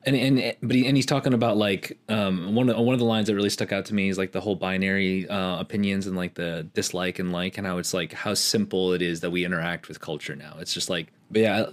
[0.06, 3.06] and and but he, and he's talking about like um one of one of the
[3.06, 6.16] lines that really stuck out to me is like the whole binary uh, opinions and
[6.16, 9.46] like the dislike and like and how it's like how simple it is that we
[9.46, 10.56] interact with culture now.
[10.60, 11.66] It's just like, but yeah.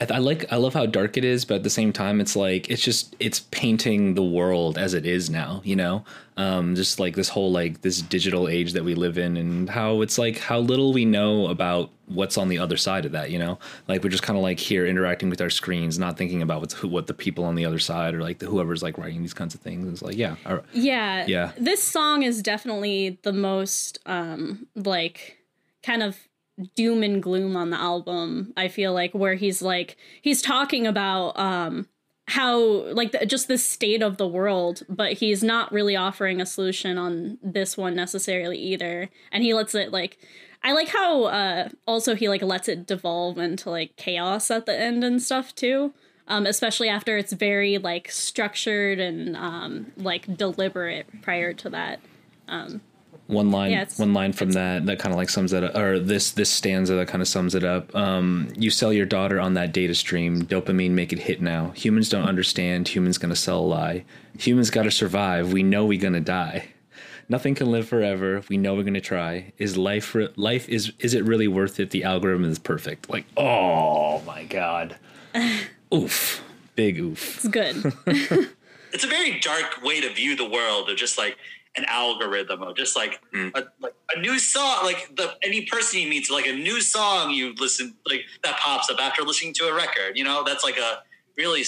[0.00, 2.36] I, I like I love how dark it is, but at the same time, it's
[2.36, 6.04] like it's just it's painting the world as it is now, you know.
[6.36, 10.02] Um, just like this whole like this digital age that we live in, and how
[10.02, 13.38] it's like how little we know about what's on the other side of that, you
[13.38, 13.58] know.
[13.88, 16.74] Like we're just kind of like here interacting with our screens, not thinking about what's
[16.74, 19.34] who, what the people on the other side or like the, whoever's like writing these
[19.34, 19.88] kinds of things.
[19.88, 20.62] It's like yeah, right.
[20.72, 21.24] Yeah.
[21.26, 21.52] Yeah.
[21.58, 25.38] This song is definitely the most um like
[25.82, 26.18] kind of
[26.74, 28.52] doom and gloom on the album.
[28.56, 31.88] I feel like where he's like he's talking about um
[32.28, 32.58] how
[32.92, 36.98] like the, just the state of the world, but he's not really offering a solution
[36.98, 39.08] on this one necessarily either.
[39.30, 40.18] And he lets it like
[40.62, 44.78] I like how uh also he like lets it devolve into like chaos at the
[44.78, 45.92] end and stuff too.
[46.28, 52.00] Um, especially after it's very like structured and um, like deliberate prior to that.
[52.48, 52.80] Um,
[53.26, 55.98] one line Yeah, one line from that that kind of like sums it up or
[55.98, 57.94] this this stanza that kind of sums it up.
[57.94, 60.42] Um you sell your daughter on that data stream.
[60.44, 61.70] Dopamine make it hit now.
[61.70, 62.88] Humans don't understand.
[62.88, 64.04] Humans gonna sell a lie.
[64.38, 65.52] Humans gotta survive.
[65.52, 66.68] We know we gonna die.
[67.28, 68.42] Nothing can live forever.
[68.48, 69.52] We know we're gonna try.
[69.58, 71.90] Is life re- life is is it really worth it?
[71.90, 73.10] The algorithm is perfect.
[73.10, 74.96] Like oh my god.
[75.94, 76.42] Oof.
[76.76, 77.36] Big oof.
[77.36, 77.76] It's good.
[78.92, 81.38] it's a very dark way to view the world of just like
[81.76, 83.50] an algorithm of just like, mm.
[83.54, 87.30] a, like a new song like the any person you meet like a new song
[87.30, 90.44] you listen like that pops up after listening to a record you know?
[90.44, 91.02] That's like a
[91.36, 91.64] really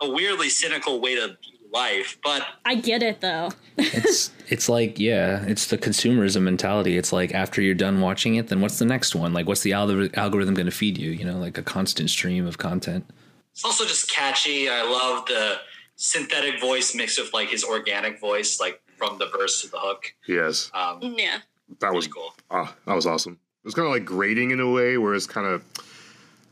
[0.00, 1.36] a weirdly cynical way to
[1.72, 3.50] life but I get it though.
[3.78, 6.98] it's it's like yeah it's the consumerism mentality.
[6.98, 9.32] It's like after you're done watching it then what's the next one?
[9.32, 11.10] Like what's the algor- algorithm going to feed you?
[11.10, 13.04] You know like a constant stream of content.
[13.52, 14.68] It's also just catchy.
[14.68, 15.56] I love the
[15.96, 20.14] synthetic voice mixed with like his organic voice like from the verse to the hook
[20.28, 21.38] Yes, um Yeah.
[21.80, 23.38] that was cool Ah, that was awesome.
[23.62, 25.64] It was kind of like grating in a way, where it's kind of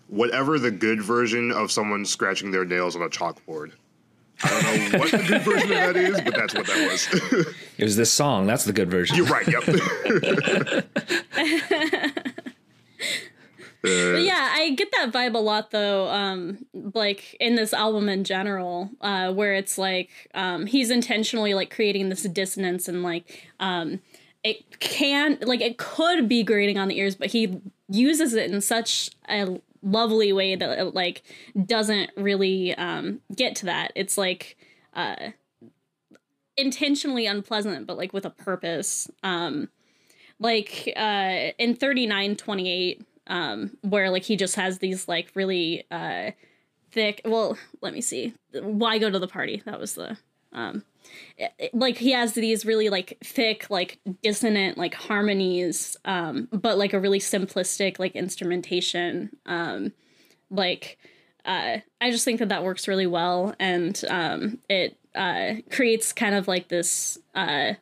[0.09, 3.73] whatever the good version of someone scratching their nails on a chalkboard.
[4.43, 7.09] I don't know what the good version of that is, but that's what that was.
[7.79, 9.47] it was this song that's the good version You're right.
[9.49, 9.65] Yep.
[13.83, 16.09] But yeah, I get that vibe a lot though.
[16.09, 21.71] Um, like in this album in general, uh, where it's like um, he's intentionally like
[21.75, 24.01] creating this dissonance and like um,
[24.43, 28.61] it can like it could be grating on the ears, but he uses it in
[28.61, 31.23] such a lovely way that it like
[31.67, 33.93] doesn't really um, get to that.
[33.95, 34.57] It's like
[34.95, 35.31] uh,
[36.57, 39.09] intentionally unpleasant, but like with a purpose.
[39.23, 39.69] Um,
[40.41, 45.31] like uh, in thirty nine twenty eight um where like he just has these like
[45.35, 46.31] really uh
[46.91, 48.35] thick well let me see.
[48.53, 49.63] Why go to the party?
[49.67, 50.17] That was the
[50.53, 50.83] um
[51.37, 56.79] it- it- like he has these really like thick like dissonant like harmonies um but
[56.79, 59.93] like a really simplistic like instrumentation um
[60.51, 60.99] like
[61.45, 63.55] uh i just think that that works really well.
[63.61, 67.75] And um it uh creates kind of like this uh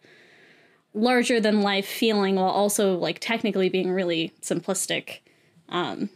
[0.95, 5.19] larger than life feeling while also like technically being really simplistic
[5.69, 6.09] um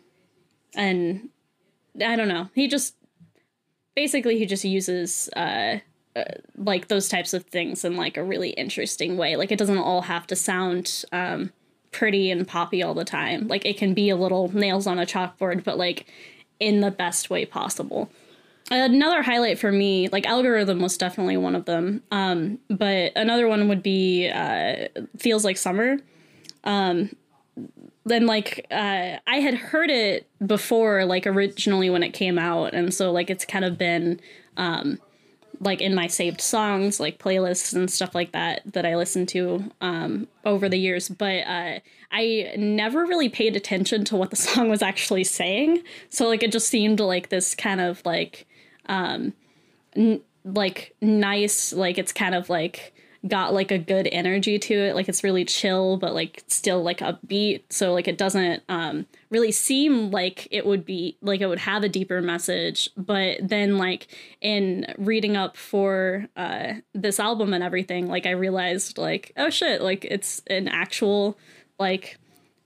[0.74, 1.28] and
[2.04, 2.48] i don't know.
[2.54, 2.94] He just
[3.94, 5.78] basically he just uses uh,
[6.16, 6.24] uh
[6.56, 9.36] like those types of things in like a really interesting way.
[9.36, 11.52] Like it doesn't all have to sound um
[11.92, 13.48] pretty and poppy all the time.
[13.48, 16.06] Like it can be a little nails on a chalkboard but like
[16.60, 18.10] in the best way possible.
[18.70, 22.02] Another highlight for me like algorithm was definitely one of them.
[22.12, 24.88] Um but another one would be uh
[25.18, 25.98] feels like summer.
[26.62, 27.10] Um
[28.10, 32.92] then like uh i had heard it before like originally when it came out and
[32.92, 34.20] so like it's kind of been
[34.56, 34.98] um
[35.60, 39.62] like in my saved songs like playlists and stuff like that that i listen to
[39.80, 41.78] um over the years but uh
[42.10, 46.52] i never really paid attention to what the song was actually saying so like it
[46.52, 48.46] just seemed like this kind of like
[48.86, 49.32] um
[49.94, 52.94] n- like nice like it's kind of like
[53.26, 54.94] got like a good energy to it.
[54.94, 57.62] Like it's really chill but like still like upbeat.
[57.68, 61.84] So like it doesn't um really seem like it would be like it would have
[61.84, 62.88] a deeper message.
[62.96, 64.08] But then like
[64.40, 69.82] in reading up for uh this album and everything like i realized like oh shit
[69.82, 71.36] like it's an actual
[71.78, 72.18] like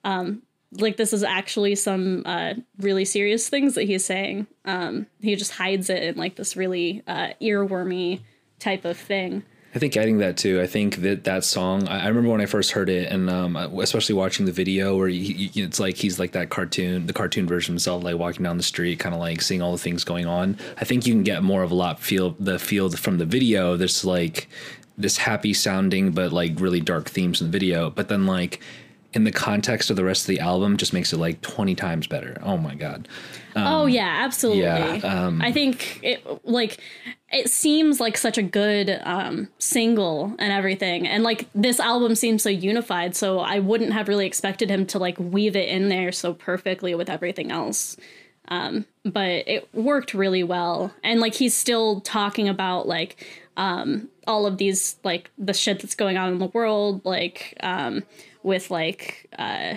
[0.05, 0.42] um
[0.72, 4.46] like this is actually some uh really serious things that he's saying.
[4.64, 8.20] Um he just hides it in like this really uh earwormy
[8.61, 9.42] type of thing
[9.74, 10.60] I think adding that too.
[10.60, 11.88] I think that that song.
[11.88, 15.08] I, I remember when I first heard it, and um, especially watching the video where
[15.08, 18.44] he, he- it's like he's like that cartoon, the cartoon version of himself, like walking
[18.44, 20.56] down the street, kind of like seeing all the things going on.
[20.78, 23.76] I think you can get more of a lot feel the feel from the video.
[23.76, 24.48] There's like
[24.96, 27.90] this happy sounding, but like really dark themes in the video.
[27.90, 28.60] But then like
[29.12, 32.06] in the context of the rest of the album, just makes it like twenty times
[32.06, 32.38] better.
[32.44, 33.08] Oh my god.
[33.57, 34.62] Oh yeah absolutely.
[34.62, 36.78] yeah, um, i think it like
[37.34, 41.07] it seems like such a good um single and everything.
[41.07, 44.98] And like this album seems so unified so i wouldn't have really expected him to
[44.98, 47.96] like weave it in there so perfectly with everything else.
[48.48, 50.92] Um but it worked really well.
[51.02, 53.26] And like he's still talking about like
[53.57, 58.02] um all of these like the shit that's going on in the world like um
[58.42, 59.76] with like uh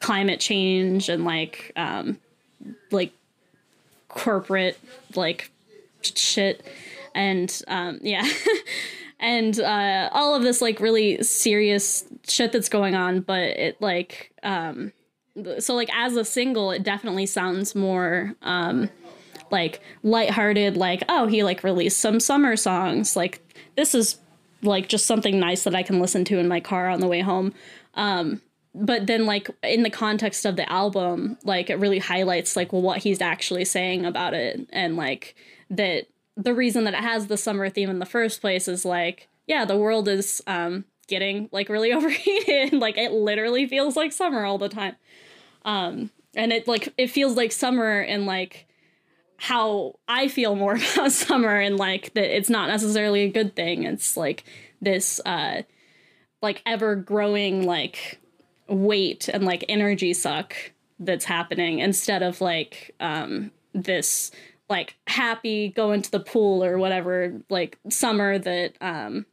[0.00, 2.18] climate change and like um
[2.90, 3.12] like
[4.08, 4.78] corporate
[5.14, 5.50] like
[6.02, 6.64] shit.
[7.14, 8.28] And um yeah.
[9.22, 14.32] And uh all of this like really serious shit that's going on but it like
[14.42, 14.92] um
[15.58, 18.88] so like as a single it definitely sounds more um
[19.50, 23.16] like lighthearted like oh he like released some summer songs.
[23.16, 23.40] Like
[23.76, 24.18] this is
[24.62, 27.20] like just something nice that I can listen to in my car on the way
[27.20, 27.52] home.
[27.94, 28.40] Um,
[28.74, 32.98] but then like in the context of the album, like it really highlights like what
[32.98, 35.34] he's actually saying about it and like
[35.70, 36.06] that
[36.36, 39.64] the reason that it has the summer theme in the first place is like yeah,
[39.64, 42.72] the world is um getting like really overheated.
[42.74, 44.96] like it literally feels like summer all the time.
[45.64, 48.66] Um and it like it feels like summer and like
[49.36, 53.82] how I feel more about summer and like that it's not necessarily a good thing.
[53.82, 54.44] It's like
[54.80, 55.62] this uh
[56.40, 58.20] like ever growing like
[58.70, 60.54] weight and like energy suck
[61.00, 64.30] that's happening instead of like um this
[64.68, 69.26] like happy go into the pool or whatever like summer that um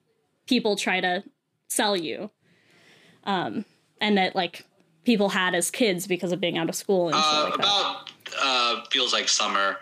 [0.47, 1.23] people try to
[1.69, 2.29] sell you
[3.25, 3.63] um
[4.01, 4.65] and that like
[5.03, 7.59] people had as kids because of being out of school and shit Uh, like that.
[7.59, 8.11] about
[8.43, 9.77] uh, feels like summer.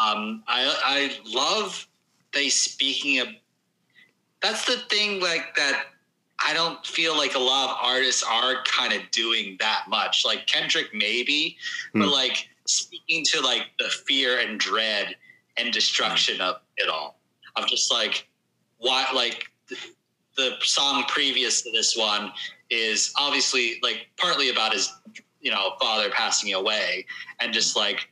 [0.00, 1.86] Um, I I love
[2.32, 3.28] they speaking of.
[4.40, 5.84] That's the thing, like that.
[6.44, 10.24] I don't feel like a lot of artists are kind of doing that much.
[10.24, 11.56] Like Kendrick, maybe,
[11.92, 12.10] but hmm.
[12.10, 15.16] like speaking to like the fear and dread
[15.56, 17.18] and destruction of it all.
[17.56, 18.28] I'm just like,
[18.78, 19.06] why?
[19.14, 19.76] Like the,
[20.36, 22.32] the song previous to this one
[22.70, 24.92] is obviously like partly about his
[25.40, 27.04] you know father passing away
[27.40, 28.08] and just like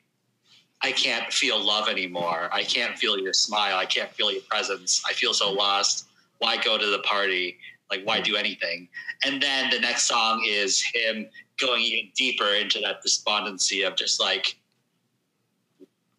[0.83, 5.03] i can't feel love anymore i can't feel your smile i can't feel your presence
[5.09, 6.09] i feel so lost
[6.39, 7.57] why go to the party
[7.91, 8.89] like why do anything?
[9.25, 11.29] And then the next song is him
[11.61, 14.57] going even deeper into that despondency of just like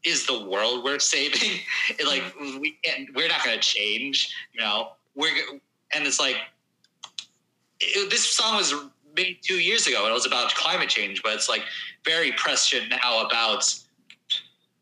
[0.03, 1.59] is the world worth saving?
[1.99, 2.59] It, like mm-hmm.
[2.59, 4.91] we can't we're not going to change you know?
[5.15, 5.33] We're
[5.93, 6.37] and it's like
[7.79, 8.73] it, this song was
[9.15, 11.63] made two years ago and it was about climate change, but it's like
[12.05, 13.73] very prescient now about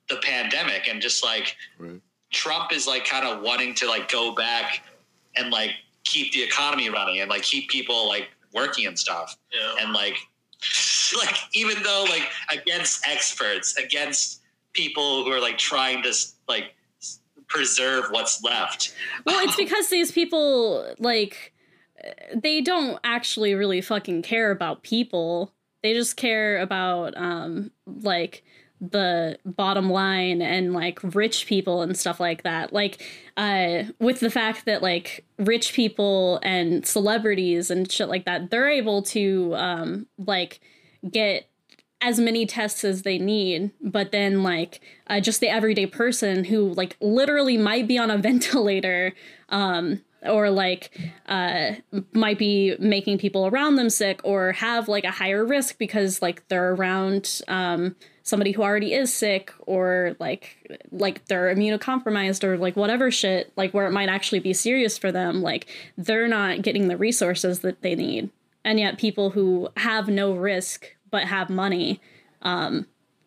[0.10, 2.02] the pandemic and just like Right.
[2.32, 4.84] Trump is like kind of wanting to like go back
[5.36, 5.72] and like
[6.04, 9.84] keep the economy running and like keep people like working and stuff Yeah.
[9.84, 10.16] and like
[11.18, 14.42] like even though like against experts against
[14.74, 16.14] people who are like trying to
[16.48, 16.76] like
[17.48, 18.94] preserve what's left
[19.26, 21.54] Well, it's because these people like
[22.34, 25.52] they don't actually really fucking care about people.
[25.84, 28.44] They just care about um like
[28.80, 32.72] the bottom line and like rich people and stuff like that.
[32.72, 33.04] Like
[33.40, 38.70] uh with the fact that like rich people and celebrities and shit like that, they're
[38.70, 40.60] able to um like
[41.10, 41.50] get
[42.02, 46.74] as many tests as they need but then like uh, just the everyday person who
[46.74, 49.14] like literally might be on a ventilator
[49.50, 51.72] um or like uh
[52.14, 56.46] might be making people around them sick or have like a higher risk because like
[56.50, 57.96] they're around um
[58.30, 60.56] somebody who already is sick or like
[60.92, 65.12] like they're immunocompromised or like whatever shit like where it might actually be serious for
[65.12, 65.68] them like
[65.98, 68.30] they're not getting the resources that they need
[68.64, 72.00] and yet people who have no risk but have money
[72.44, 72.86] um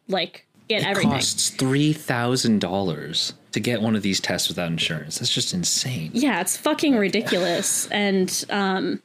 [0.09, 4.69] like get It everything costs three thousand dollars to get one of these tests without
[4.71, 5.19] insurance.
[5.19, 6.11] That's just insane.
[6.15, 9.03] yeah it's fucking ridiculous and um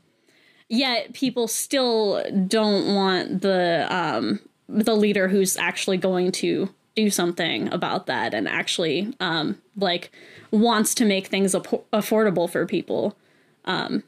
[0.70, 7.72] yet people still don't want the um the leader who's actually going to do something
[7.72, 10.11] about that and actually um like
[10.49, 13.15] wants to make things apo- affordable for people
[13.65, 14.03] um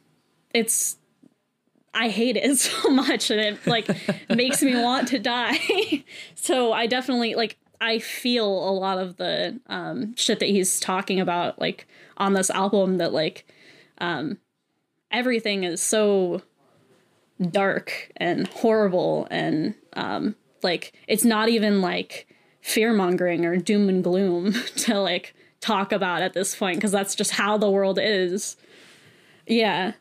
[0.54, 0.98] it's
[1.94, 3.90] I hate it so much and it like
[4.30, 6.04] makes me want to die.
[6.36, 11.20] so I definitely like I feel a lot of the um shit that he's talking
[11.20, 11.88] about like
[12.18, 13.46] on this album that like
[14.00, 14.38] um
[15.12, 16.42] everything is so
[17.52, 22.28] dark and horrible and um like it's not even like
[22.62, 27.16] fear mongering or doom and gloom to like talk about at this point because that's
[27.16, 28.56] just how the world is.
[29.48, 29.94] Yeah.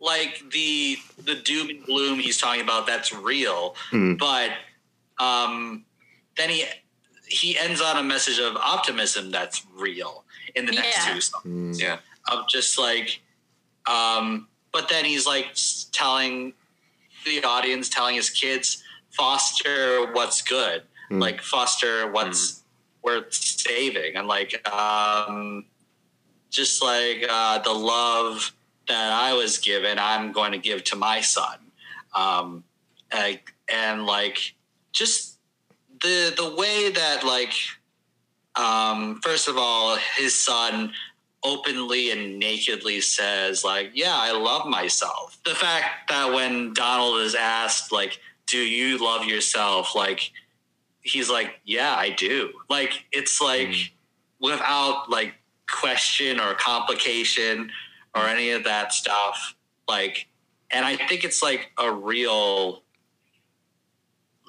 [0.00, 4.16] like the the doom and gloom he's talking about that's real Mhm.
[4.18, 4.50] but
[5.22, 5.84] um
[6.36, 6.64] then he
[7.26, 11.14] he ends on a message of optimism that's real in the next Yeah.
[11.14, 11.82] two songs Mm.
[11.82, 11.98] Yeah.
[12.32, 13.20] of just like
[13.86, 15.48] um but then he's like
[15.92, 16.52] telling
[17.24, 21.22] the audience telling his kids foster what's good Mm.
[21.22, 22.62] like foster what's
[23.02, 24.16] worth saving.
[24.16, 25.64] And like um
[26.50, 28.52] just like uh the love
[28.88, 31.58] that i was given i'm going to give to my son.
[32.14, 32.64] Um
[33.10, 33.38] and,
[33.72, 34.54] and like
[34.92, 35.38] just
[36.02, 37.54] the the way that like
[38.56, 40.92] um first of all his son
[41.42, 45.38] openly and nakedly says like yeah i love myself.
[45.44, 50.32] The fact that when donald is asked like do you love yourself like
[51.02, 53.90] he's like yeah i do like it's like mm.
[54.40, 55.34] without like
[55.68, 57.70] question or complication
[58.14, 59.54] or any of that stuff.
[59.86, 60.28] Like,
[60.70, 62.82] and I think it's like a real.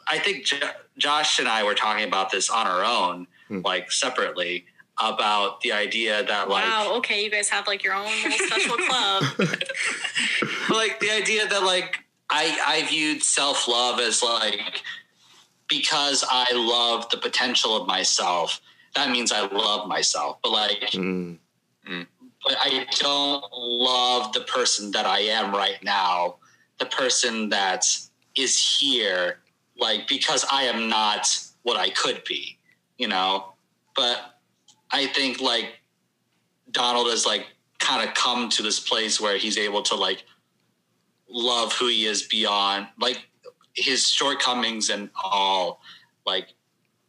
[0.08, 0.62] I think J-
[0.98, 3.62] Josh and I were talking about this on our own, hmm.
[3.64, 4.66] like separately,
[4.98, 6.96] about the idea that like wow.
[6.98, 9.24] Okay, you guys have like your own little special club.
[9.38, 9.72] but,
[10.70, 12.00] like the idea that like
[12.30, 14.84] I I viewed self love as like
[15.68, 18.62] because I love the potential of myself.
[18.96, 20.38] That means I love myself.
[20.42, 21.38] But like, Mm.
[22.46, 26.38] but I don't love the person that I am right now.
[26.80, 27.86] The person that
[28.36, 29.40] is here,
[29.78, 31.28] like because I am not
[31.64, 32.58] what I could be,
[32.98, 33.54] you know.
[33.96, 34.40] But
[34.92, 35.80] I think like
[36.72, 37.48] Donald has like
[37.80, 40.24] kind of come to this place where he's able to like
[41.30, 43.28] love who he is beyond like
[43.74, 45.82] his shortcomings and all
[46.26, 46.50] like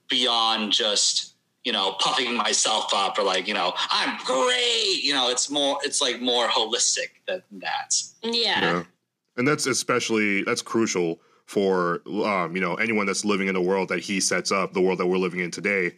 [0.09, 5.31] beyond just you know puffing myself up or like you know i'm great you know
[5.31, 8.61] it's more it's like more holistic than that yeah.
[8.61, 8.83] Yeah.
[9.37, 13.89] And that's especially that's crucial for um, you know anyone that's living in the world
[13.89, 15.93] that he sets up, the world that we're living in today,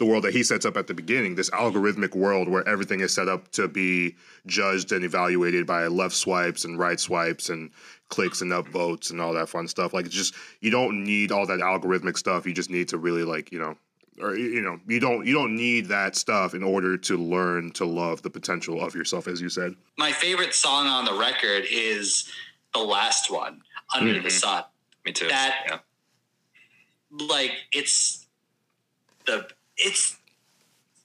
[0.00, 3.12] the world that he sets up at the beginning, this algorithmic world where everything is
[3.12, 7.70] set up to be judged and evaluated by left swipes and right swipes and
[8.08, 9.92] clicks and upvotes and all that fun stuff.
[9.92, 12.46] Like it's just you don't need all that algorithmic stuff.
[12.46, 13.76] You just need to really like, you know,
[14.22, 17.84] or you know, you don't you don't need that stuff in order to learn to
[17.84, 19.74] love the potential of yourself as you said.
[19.98, 22.26] my favorite song on the record is
[22.72, 23.60] the last one
[23.94, 24.32] under the Mhm.
[24.32, 24.64] sun
[25.04, 25.28] Me too.
[25.28, 25.78] That- yeah.
[27.10, 28.26] like it's
[29.26, 29.46] the
[29.84, 30.16] it's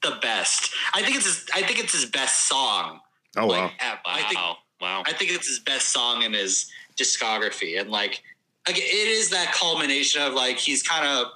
[0.04, 3.00] the best i think it's his, i think it's his best song
[3.38, 3.72] Oh like wow.
[3.80, 4.00] ever.
[4.06, 4.14] Wow.
[4.14, 4.40] i think
[4.82, 5.04] wow.
[5.06, 8.22] I think it's his best song in his discography, and like,
[8.68, 11.28] like it is that culmination of like he's kind of.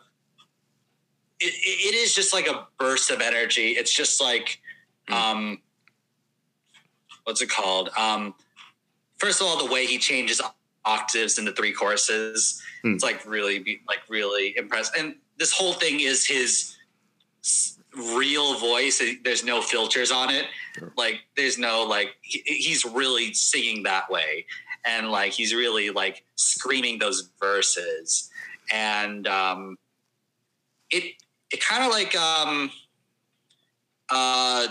[1.42, 3.70] It, it is just like a burst of energy.
[3.72, 4.60] It's just like,
[5.10, 5.60] um,
[7.24, 7.90] what's it called?
[7.98, 8.34] Um,
[9.18, 10.42] first of all, the way he changes
[10.86, 12.94] octaves into three choruses, Hmm.
[12.94, 14.96] it's like really, like really impressive.
[14.98, 16.76] And this whole thing is his s-
[17.96, 19.02] real voice.
[19.24, 20.46] There's no filters on it.
[20.96, 24.46] Like there's no like he, he's really singing that way.
[24.86, 28.30] And like he's really like screaming those verses.
[28.72, 29.78] And um
[30.92, 31.16] it
[31.52, 32.72] it kind of like um
[34.10, 34.68] uh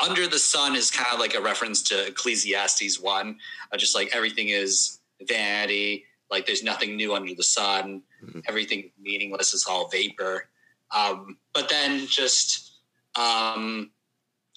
[0.00, 3.36] under the sun is kind of like a reference to ecclesiastes 1
[3.72, 8.02] uh, just like everything is vanity like there's nothing new under the sun.
[8.24, 8.44] Mhm.
[8.48, 10.48] everything meaningless is all vapor
[10.94, 12.80] um but then just
[13.16, 13.90] um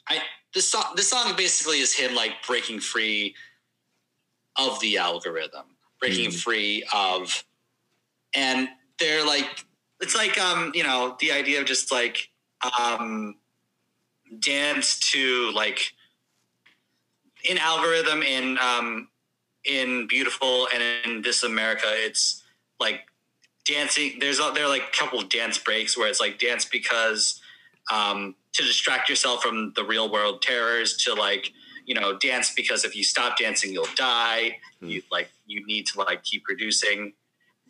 [0.07, 0.21] I
[0.53, 3.35] this song this song basically is him like breaking free
[4.57, 6.41] of the algorithm, breaking Mhm.
[6.41, 7.43] free of
[8.33, 8.69] and
[8.99, 9.65] they're like
[10.01, 12.29] it's like um, you know, the idea of just like
[12.79, 13.35] um
[14.39, 15.93] dance to like
[17.43, 19.09] in algorithm in um
[19.65, 22.43] in beautiful and in this America it's
[22.79, 23.01] like
[23.65, 26.65] dancing there's a, there are like a couple of dance breaks where it's like dance
[26.65, 27.41] because
[27.91, 31.51] um, to distract yourself from the real world terrors to like
[31.85, 34.57] you know dance because if you stop dancing you'll die.
[34.81, 37.13] You like you need to like keep producing.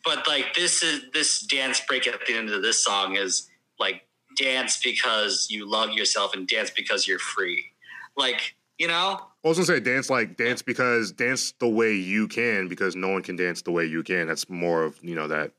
[0.04, 4.08] But like this is this dance break at the end of this song is like
[4.38, 7.64] dance because you love yourself and dance because you're free.
[8.16, 9.20] Like you know?
[9.44, 13.10] I was gonna say dance like dance because dance the way you can because no
[13.10, 14.28] one can dance the way you can.
[14.28, 15.52] That's more of you know that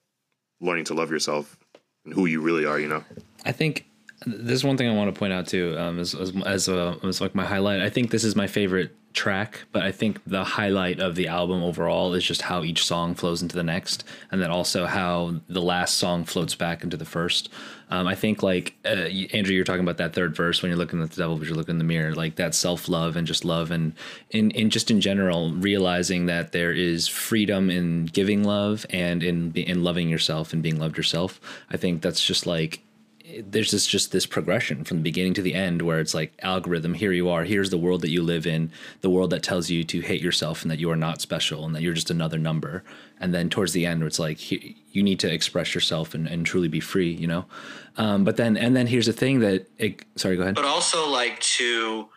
[0.63, 1.59] learning to love yourself
[2.05, 2.79] and who you really are.
[2.79, 3.05] You know.
[3.45, 3.87] I think
[4.27, 6.97] this is one thing I want to point out too, um, as as as, a,
[7.03, 7.81] as like my highlight.
[7.81, 11.63] I think this is my favorite track, but I think the highlight of the album
[11.63, 15.63] overall is just how each song flows into the next, and then also how the
[15.63, 17.49] last song floats back into the first.
[17.91, 21.03] Um, I think like uh, Andrew, you're talking about that third verse when you're looking
[21.03, 23.45] at the devil, but you're looking in the mirror, like that self love and just
[23.45, 23.95] love, and
[24.31, 29.53] in in just in general, realizing that there is freedom in giving love and in
[29.55, 31.41] in loving yourself and being loved yourself.
[31.71, 32.81] I think that's just like
[33.41, 36.95] there's this just this progression from the beginning to the end where it's like algorithm
[36.95, 38.71] here you are here's the world that you live in
[39.01, 41.75] the world that tells you to hate yourself and that you are not special and
[41.75, 42.85] that you're just another number.
[43.21, 46.45] And then towards the end where it's like you need to express yourself and, and
[46.45, 47.45] truly be free you know?
[47.97, 50.55] Um, but then and then here's the thing that it, sorry go ahead.
[50.55, 52.09] But also like to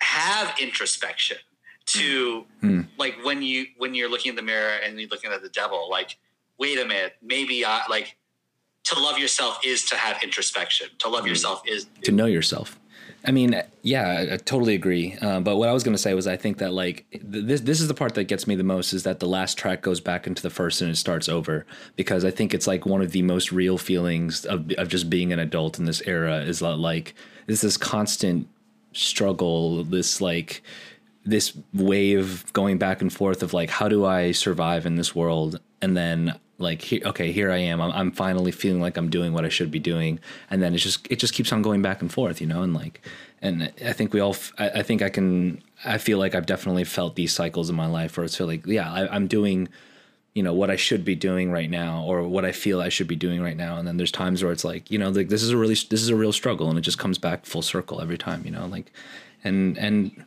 [0.00, 1.38] have introspection
[1.86, 2.80] to Hmm.
[2.98, 5.88] like when you when you're looking in the mirror and you're looking at the devil
[5.88, 6.18] like
[6.58, 8.16] wait a minute maybe I like
[8.86, 12.78] to love yourself is to have introspection to love yourself is to know yourself.
[13.26, 15.16] I mean, yeah, I, I totally agree.
[15.20, 17.60] Uh, but what I was going to say was, I think that like th- this
[17.62, 20.00] this is the part that gets me the most is that the last track goes
[20.00, 21.66] back into the first and it starts over
[21.96, 25.32] because I think it's like one of the most real feelings of of just being
[25.32, 27.14] an adult in this era is that, like
[27.48, 28.48] is this constant
[28.92, 30.62] struggle, this like
[31.24, 35.58] this wave going back and forth of like how do I survive in this world
[35.82, 37.80] and then like okay here I am.
[37.80, 40.18] I'm, I'm finally feeling like I'm doing what I should be doing.
[40.50, 42.62] And then it's just it just keeps on going back and forth you know?
[42.62, 43.02] And like
[43.42, 46.46] and I think we all f- I, I think I can I feel like I've
[46.46, 49.68] definitely felt these cycles in my life where it's like yeah I, I'm doing
[50.34, 53.08] you know what I should be doing right now or what I feel I should
[53.08, 53.78] be doing right now.
[53.78, 56.02] And then there's times where it's like you know like this is a really this
[56.02, 58.66] is a real struggle and it just comes back full circle every time you know?
[58.66, 58.92] Like
[59.44, 60.24] and and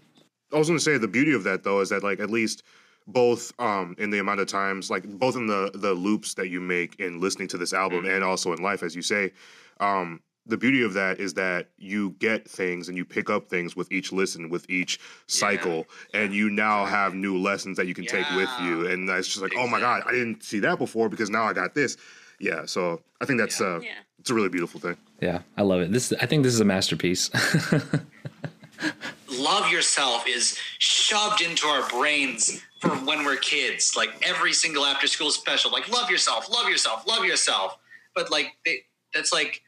[0.52, 2.64] I was going to say the beauty of that though is that like at least
[3.14, 6.60] both um in the amount of times like both in the the loops that you
[6.62, 9.32] make in listening to this album and also in life as you say
[9.80, 13.76] um the beauty of that is that you get things and you pick up things
[13.76, 18.06] with each listen with each cycle and you now have new lessons that you can
[18.06, 18.88] take with you.
[18.88, 21.54] And that's just like oh my god i didn't see that before because now i
[21.54, 21.98] got this.
[22.40, 23.92] Yeah so i think that's uh Yeah.
[24.20, 24.98] it's a really beautiful thing.
[25.22, 25.92] Yeah I love it.
[25.92, 27.30] This I think this is a masterpiece.
[29.32, 33.96] Love yourself is shoved into our brains from when we're kids.
[33.96, 37.78] Like every single after school special, like love yourself, love yourself, love yourself.
[38.16, 39.62] But like they, that's like,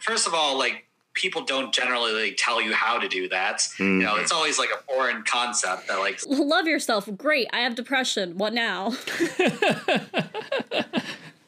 [0.00, 3.62] first of all, like people don't generally like, tell you how to do that.
[3.78, 7.08] You know, it's always like a foreign concept that like Love yourself.
[7.16, 7.48] Great.
[7.52, 8.38] I have depression.
[8.38, 8.90] What now?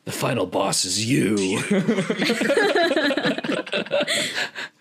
[0.05, 1.37] the final boss is you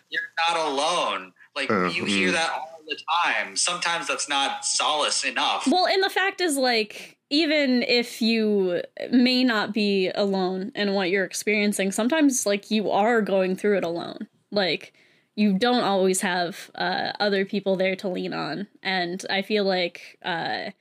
[0.10, 1.34] you're not alone.
[1.56, 3.56] Like Uh, you hear that all the time.
[3.56, 5.68] Sometimes that's not solace enough.
[5.70, 11.10] Well, and the fact is, like, even if you may not be alone in what
[11.10, 14.28] you're experiencing, sometimes, like, you are going through it alone.
[14.52, 14.94] Like,
[15.36, 18.68] you don't always have uh, other people there to lean on.
[18.84, 20.72] And I feel like uh,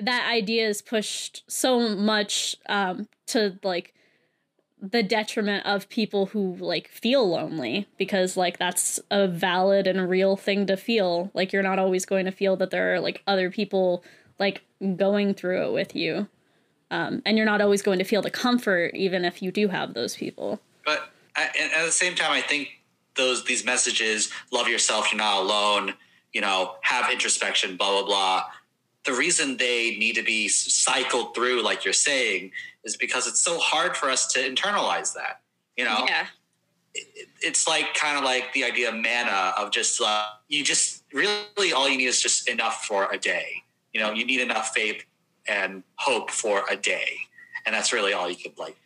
[0.00, 3.91] that idea is pushed so much um, to, like,
[4.82, 10.36] the detriment of people who like feel lonely because like that's a valid and real
[10.36, 11.30] thing to feel.
[11.34, 14.02] Like you're not always going to feel that there are like other people
[14.40, 14.62] like
[14.96, 16.26] going through it with you.
[16.90, 19.94] Um, and you're not always going to feel the comfort even if you do have
[19.94, 20.60] those people.
[20.84, 22.80] But and at the same time, I think
[23.14, 25.94] those these messages, love yourself, you're not alone,
[26.32, 28.44] you know, have introspection, blah blah blah.
[29.04, 32.50] The reason they need to be cycled through, like you're saying,
[32.84, 35.40] is because it's so hard for us to internalize that.
[35.76, 36.26] You know, Yeah,
[37.40, 41.72] it's like kind of like the idea of mana of just uh, you just really
[41.72, 43.62] all you need is just enough for a day.
[43.92, 45.04] You know, you need enough faith
[45.46, 47.08] and hope for a day,
[47.66, 48.76] and that's really all you could like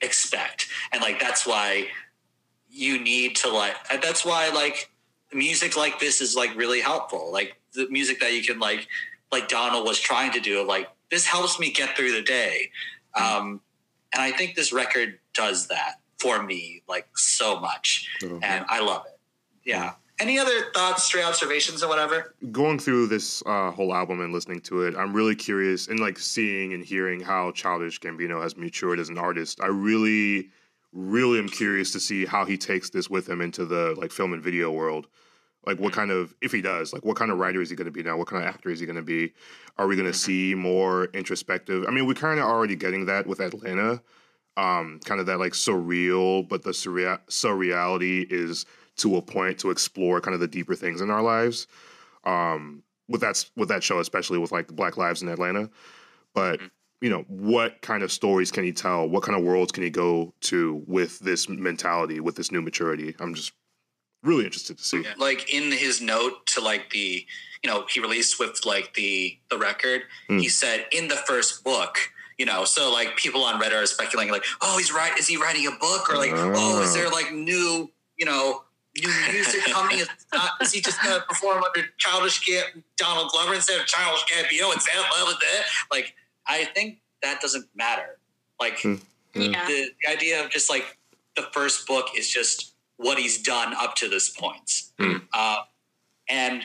[0.00, 0.68] expect.
[0.92, 1.88] And like that's why
[2.70, 4.90] you need to like that's why like
[5.32, 7.32] music like this is like really helpful.
[7.32, 8.86] Like the music that you can like
[9.32, 12.70] like Donald was trying to do of like this helps me get through the day.
[13.14, 13.60] Um,
[14.12, 19.04] and I think this record does that for me like so much, and I love
[19.06, 19.18] it.
[19.64, 19.92] Yeah.
[20.20, 22.34] Any other thoughts, stray observations, or whatever?
[22.50, 26.18] going through this uh, whole album and listening to it, I'm really curious and like
[26.18, 29.60] seeing and hearing how Childish Gambino has matured as an artist.
[29.60, 30.48] I really,
[30.92, 34.32] really am curious to see how he takes this with him into the like film
[34.32, 35.06] and video world.
[35.66, 37.86] Like what kind of, if he does, like what kind of writer is he going
[37.86, 38.16] to be now?
[38.16, 39.34] What kind of actor is he going to be?
[39.76, 41.84] Are we going to see more introspective?
[41.86, 44.00] I mean, we're kind of already getting that with Atlanta,
[44.56, 49.70] um, kind of that like surreal, but the surreal surreality is to a point to
[49.70, 51.66] explore kind of the deeper things in our lives
[52.24, 55.70] um, with that with that show, especially with like the Black Lives in Atlanta.
[56.34, 56.60] But
[57.00, 59.08] you know, what kind of stories can he tell?
[59.08, 63.14] What kind of worlds can he go to with this mentality, with this new maturity?
[63.20, 63.52] I'm just
[64.28, 65.04] really interested to see.
[65.16, 67.24] like in his note to like the
[67.62, 70.42] you know he released with like the the record he hmm.
[70.42, 71.98] said in the first book
[72.38, 75.36] you know so like people on reddit are speculating like oh he's right is he
[75.36, 76.10] writing a book?
[76.10, 78.64] Or like oh is there like new you know
[79.00, 79.98] new music coming?
[79.98, 84.24] Is, not, is he just gonna perform under childish Gam- donald glover instead of childish
[84.24, 86.14] gambino and sam that like
[86.46, 88.18] i think that doesn't matter.
[88.60, 88.96] Like hmm.
[89.34, 89.66] yeah.
[89.66, 90.96] the, the idea of just like
[91.36, 94.82] the first book is just what he's done up to this point.
[95.00, 95.56] Uh,
[96.28, 96.62] and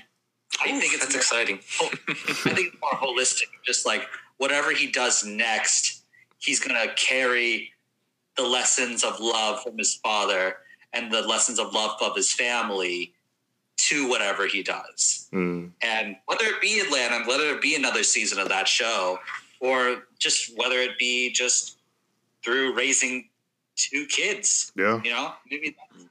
[0.62, 1.60] I think it's that's more- exciting.
[1.82, 3.46] I think it's more holistic.
[3.66, 4.08] Just like
[4.38, 6.04] whatever he does next,
[6.40, 7.72] he's gonna carry
[8.36, 10.58] the lessons of love from his father
[10.92, 13.14] and the lessons of love of his family
[13.78, 15.28] to whatever he does.
[15.34, 15.72] Mm.
[15.82, 19.20] And whether it be Atlanta, whether it be another season of that show,
[19.60, 21.78] or just whether it be just
[22.44, 23.30] through raising
[23.76, 25.02] two kids, Yeah.
[25.04, 26.06] you know, maybe that's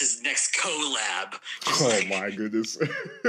[0.00, 1.34] his next collab.
[1.68, 2.78] Oh my goodness.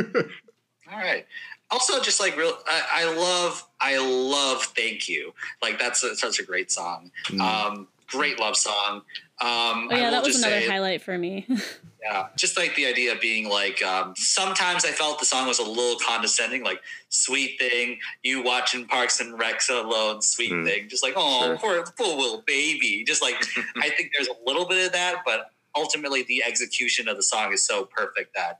[0.91, 1.25] All right.
[1.71, 6.39] Also, just like real, I, I love, I love "Thank You." Like that's a, such
[6.39, 7.09] a great song.
[7.41, 8.97] Um, great love song.
[9.41, 11.47] Um, Oh yeah, that was another say, highlight for me.
[12.05, 15.59] Yeah, just like the idea of being like, um, sometimes I felt the song was
[15.59, 20.65] a little condescending, like "Sweet Thing," you watching Parks and Recs alone, "Sweet Hmm.
[20.65, 21.57] Thing," just like, oh, Sure.
[21.57, 23.05] poor, poor little baby.
[23.07, 23.41] Just like,
[23.77, 27.53] I think there's a little bit of that, but ultimately the execution of the song
[27.53, 28.59] is so perfect that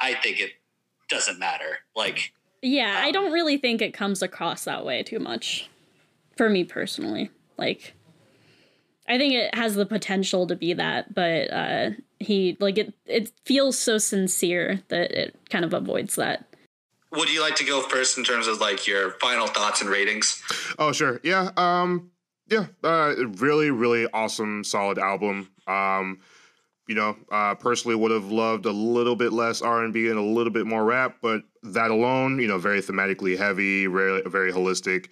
[0.00, 0.52] I think it
[1.08, 1.78] doesn't matter.
[1.96, 2.32] Like,
[2.62, 5.68] yeah, I don't really think it comes across that way too much,
[6.36, 7.30] for me personally.
[7.56, 7.94] Like,
[9.08, 12.94] I think it has the potential to be that, but uh, he like it.
[13.06, 16.44] It feels so sincere that it kind of avoids that.
[17.12, 20.42] would you like to go first in terms of like your final thoughts and ratings?
[20.78, 22.10] Oh sure, yeah, um,
[22.48, 25.50] yeah, uh, really, really awesome, solid album.
[25.66, 26.20] Um,
[26.86, 30.18] you know, uh, personally would have loved a little bit less R and B and
[30.18, 34.52] a little bit more rap, but that alone, you know, very thematically heavy, very, very
[34.52, 35.08] holistic.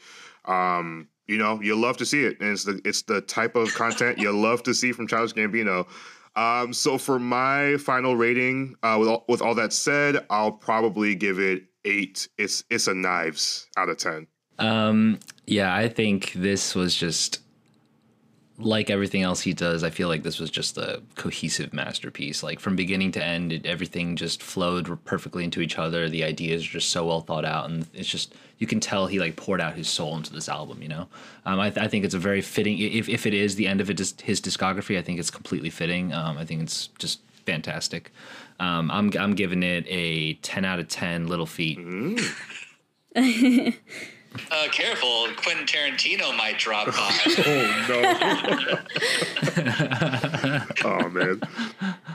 [0.47, 3.75] Um, you know, you love to see it, and it's the it's the type of
[3.75, 5.87] content you love to see from Childish Gambino.
[6.37, 11.15] Um, so for my final rating, uh, with all, with all that said, I'll probably
[11.15, 12.29] give it eight.
[12.39, 14.29] It's it's a knives out of ten.
[14.59, 17.41] Um, yeah, I think this was just
[18.59, 19.85] like everything else he does.
[19.85, 22.43] I feel like this was just a cohesive masterpiece.
[22.43, 26.09] Like from beginning to end, it, everything just flowed perfectly into each other.
[26.09, 29.19] The ideas are just so well thought out, and it's just you can tell he
[29.19, 30.83] like poured out his soul into this album.
[30.83, 31.09] You know,
[31.45, 32.79] um, I, th- I think it's a very fitting.
[32.79, 36.13] If if it is the end of it, his discography, I think it's completely fitting.
[36.13, 38.11] Um, I think it's just fantastic.
[38.59, 41.27] Um, I'm I'm giving it a ten out of ten.
[41.27, 41.79] Little feet.
[44.51, 47.13] Uh, careful, Quentin Tarantino might drop by.
[47.89, 47.93] Oh
[50.85, 50.85] no.
[51.05, 51.41] oh man.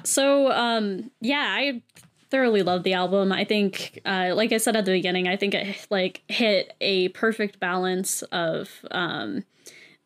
[0.04, 1.82] So, um, yeah, I
[2.30, 3.32] thoroughly love the album.
[3.32, 7.10] I think, uh, like I said at the beginning, I think it like hit a
[7.10, 9.44] perfect balance of, um,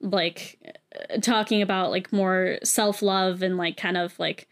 [0.01, 0.59] like
[1.09, 4.47] uh, talking about like more self love and like kind of like,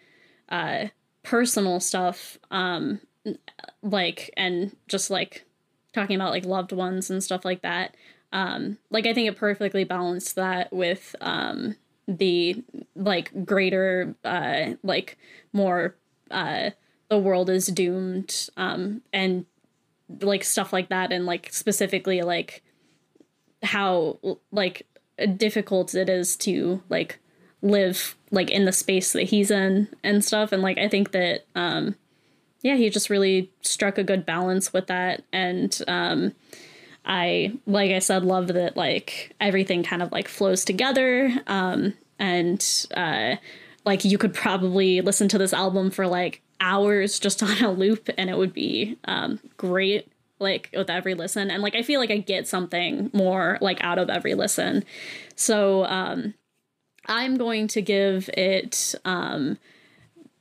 [0.49, 0.88] uh,
[1.24, 2.99] personal stuff, um,
[3.82, 5.45] like and just like
[5.93, 7.95] talking about like loved ones and stuff like that.
[8.31, 11.75] Um, like I think it perfectly balanced that with um
[12.07, 12.63] the
[12.95, 15.17] like greater uh like
[15.53, 15.95] more
[16.31, 16.71] uh
[17.09, 19.45] the world is doomed um and
[20.21, 22.61] like stuff like that and like specifically like
[23.61, 24.19] how
[24.51, 24.85] like
[25.37, 27.19] difficult it is to like
[27.61, 31.45] live like in the space that he's in and stuff and like I think that
[31.55, 31.95] um
[32.64, 35.24] yeah he just really struck a good balance with that.
[35.32, 36.34] And um
[37.05, 41.32] I like I said love that like everything kind of like flows together.
[41.45, 43.36] Um and uh
[43.86, 48.09] like you could probably listen to this album for like hours just on a loop
[48.18, 50.09] and it would be um great
[50.39, 51.51] like with every listen.
[51.51, 54.86] And like I feel like I get something more like out of every listen.
[55.36, 56.34] So um
[57.05, 59.57] I'm going to give it um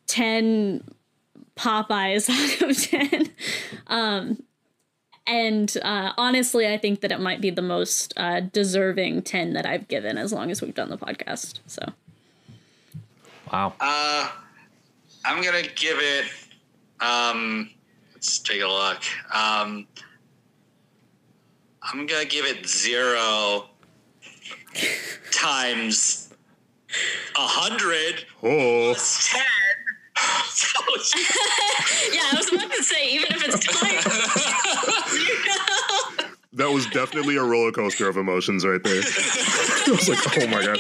[0.07, 0.85] 10
[1.57, 3.31] Popeye's out of 10.
[3.87, 4.43] Um,
[5.27, 9.67] and uh, honestly, I think that it might be the most uh, deserving 10 that
[9.67, 11.61] I've given as long as we've done the podcast.
[11.67, 11.83] So,
[13.53, 13.75] wow.
[13.81, 14.31] Uh,
[15.25, 16.25] I'm going to give it,
[17.01, 17.71] um,
[18.15, 19.03] let's take a look.
[19.33, 19.87] Um,
[21.83, 23.69] I'm going to give it zero
[25.33, 26.33] times
[27.37, 28.93] a hundred oh.
[28.93, 29.43] plus 10
[32.13, 33.97] yeah, I was about to say, even if it's time.
[36.53, 39.03] that was definitely a roller coaster of emotions right there.
[39.03, 40.79] I was like, oh my god.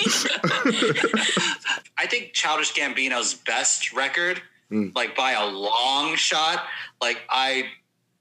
[1.97, 4.89] I think Childish Gambino's best record, hmm.
[4.95, 6.65] like by a long shot.
[7.01, 7.71] Like I,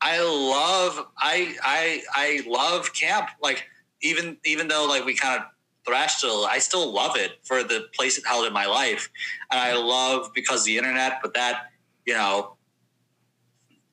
[0.02, 3.30] I love, I, I, I love Camp.
[3.42, 3.68] Like
[4.02, 5.48] even, even though like we kind of
[5.86, 9.10] thrashed it, I still love it for the place it held in my life,
[9.50, 11.20] and I love because the internet.
[11.22, 11.72] But that,
[12.06, 12.56] you know,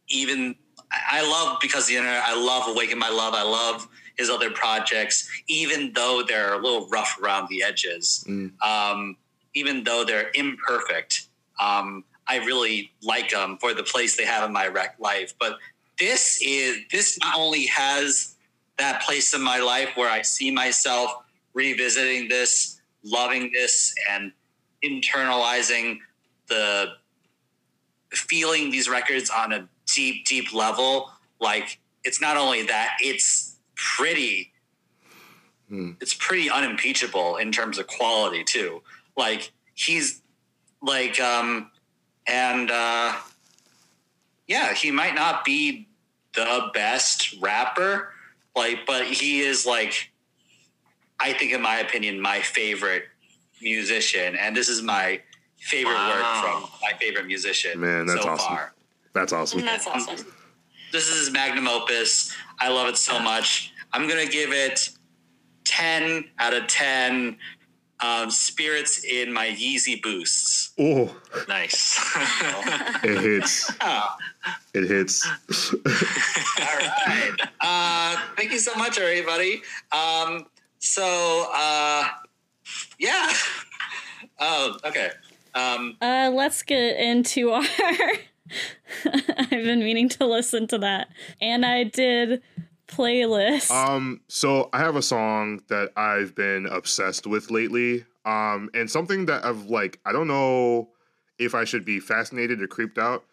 [0.09, 0.57] even
[0.91, 2.23] I love because the internet.
[2.25, 3.35] I love Awaken My Love.
[3.35, 8.25] I love his other projects, even though they're a little rough around the edges.
[8.63, 9.17] Um,
[9.55, 11.29] even though they're imperfect,
[11.61, 15.35] um, I really like them for the place they have in my rec life.
[15.39, 15.59] But
[15.99, 18.37] this is this not only has
[18.79, 21.11] that place in my life where I see myself
[21.59, 24.31] revisiting this, loving this, and
[24.85, 25.99] internalizing
[26.47, 26.87] the
[28.13, 31.11] feeling these records on a deep, deep level.
[31.41, 34.53] Like it's not only that, it's pretty.
[36.01, 38.81] It's pretty unimpeachable in terms of quality too.
[39.17, 40.23] Like he's
[40.81, 41.71] like um
[42.27, 43.17] and uh
[44.47, 45.89] yeah, he might not be
[46.35, 48.15] the best rapper,
[48.57, 50.11] like, but he is like
[51.21, 53.05] I think in my opinion, my favorite
[53.61, 55.21] musician, and this is my
[55.61, 56.09] favorite Wow.
[56.11, 58.49] work from my favorite musician Man, that's so awesome.
[58.49, 58.75] far.
[59.15, 59.61] That's awesome.
[59.63, 60.17] That's awesome.
[60.93, 62.33] This is his magnum opus.
[62.61, 63.73] I love it so much.
[63.93, 64.91] I'm gonna give it
[65.65, 67.37] ten out of ten.
[68.01, 70.71] Um, spirits in my Yeezy boosts.
[70.79, 71.17] Oh,
[71.49, 71.99] Nice.
[73.03, 73.73] it hits.
[73.81, 74.05] Oh,
[74.73, 75.27] It hits.
[75.75, 77.33] all right.
[77.61, 79.63] Uh, thank you so much, everybody.
[79.91, 80.47] Um,
[80.79, 82.05] so, uh,
[82.99, 83.33] yeah.
[84.41, 85.11] Oh, okay.
[85.55, 87.65] Um, Uh, let's get into our.
[89.05, 91.09] I've been meaning to listen to that,
[91.41, 92.43] and I did
[92.87, 93.71] playlist.
[93.71, 98.05] Um, so I have a song that I've been obsessed with lately.
[98.25, 100.91] Um, and something that I've like, I don't know
[101.39, 103.25] if I should be fascinated or creeped out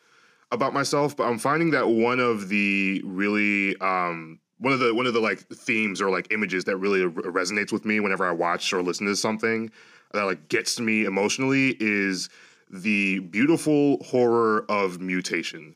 [0.52, 5.06] about myself, but I'm finding that one of the really um one of the one
[5.06, 8.74] of the like themes or like images that really resonates with me whenever I watch
[8.74, 9.70] or listen to something
[10.12, 12.30] that like gets to me emotionally is
[12.72, 15.76] the beautiful horror of mutation.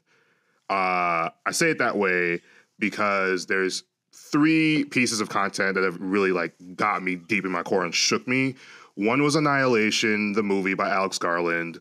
[0.71, 2.41] Uh, I say it that way
[2.79, 7.61] because there's three pieces of content that have really like got me deep in my
[7.61, 8.55] core and shook me.
[8.95, 11.79] One was Annihilation, the movie by Alex Garland.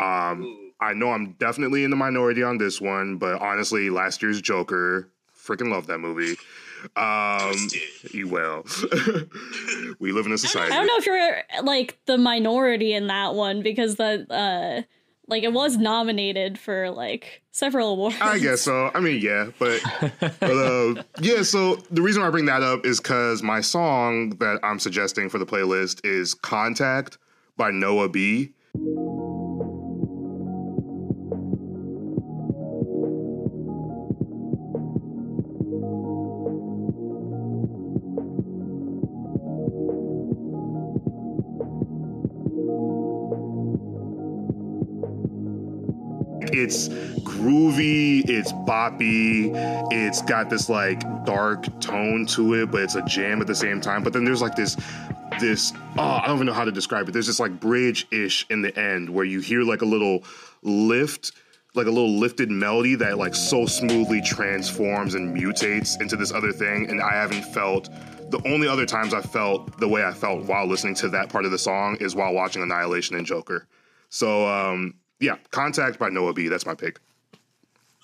[0.00, 4.40] Um, I know I'm definitely in the minority on this one, but honestly, last year's
[4.40, 5.08] Joker,
[5.48, 6.36] freaking love that movie.
[6.94, 7.56] Um,
[8.12, 8.64] you will.
[9.98, 10.72] we live in a society.
[10.72, 14.82] I don't know if you're like the minority in that one because the uh
[15.28, 18.16] like it was nominated for like several awards.
[18.20, 18.90] I guess so.
[18.94, 19.80] I mean, yeah, but,
[20.20, 21.42] but uh, yeah.
[21.42, 25.28] So the reason why I bring that up is because my song that I'm suggesting
[25.28, 27.18] for the playlist is "Contact"
[27.56, 28.54] by Noah B.
[46.62, 49.52] It's groovy, it's boppy,
[49.92, 53.80] it's got this like dark tone to it, but it's a jam at the same
[53.80, 54.02] time.
[54.02, 54.76] But then there's like this
[55.40, 57.12] this oh, I don't even know how to describe it.
[57.12, 60.24] There's this like bridge-ish in the end where you hear like a little
[60.62, 61.32] lift,
[61.74, 66.52] like a little lifted melody that like so smoothly transforms and mutates into this other
[66.52, 66.90] thing.
[66.90, 67.88] And I haven't felt
[68.30, 71.44] the only other times I felt the way I felt while listening to that part
[71.44, 73.66] of the song is while watching Annihilation and Joker.
[74.08, 76.48] So um yeah, Contact by Noah B.
[76.48, 77.00] That's my pick.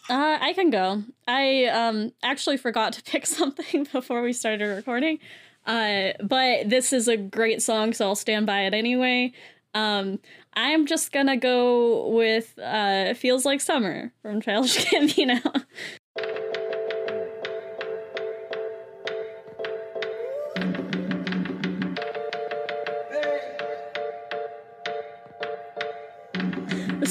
[0.08, 1.02] Uh, I can go.
[1.26, 5.18] I um actually forgot to pick something before we started recording.
[5.66, 9.32] Uh, but this is a great song, so I'll stand by it anyway.
[9.72, 10.18] Um,
[10.52, 15.64] I'm just gonna go with uh, "Feels Like Summer" from Childish Gambino.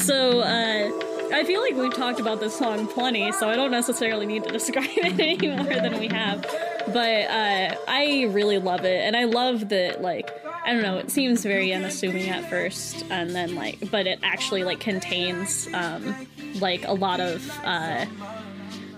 [0.04, 0.90] So, uh,
[1.32, 4.50] I feel like we've talked about this song plenty, so I don't necessarily need to
[4.52, 6.42] describe it any more than we have.
[6.92, 10.30] But uh, I really love it, and I love that, like,
[10.66, 14.62] I don't know, it seems very unassuming at first, and then, like, but it actually,
[14.62, 16.28] like, contains, um,
[16.60, 18.04] like, a lot of, uh,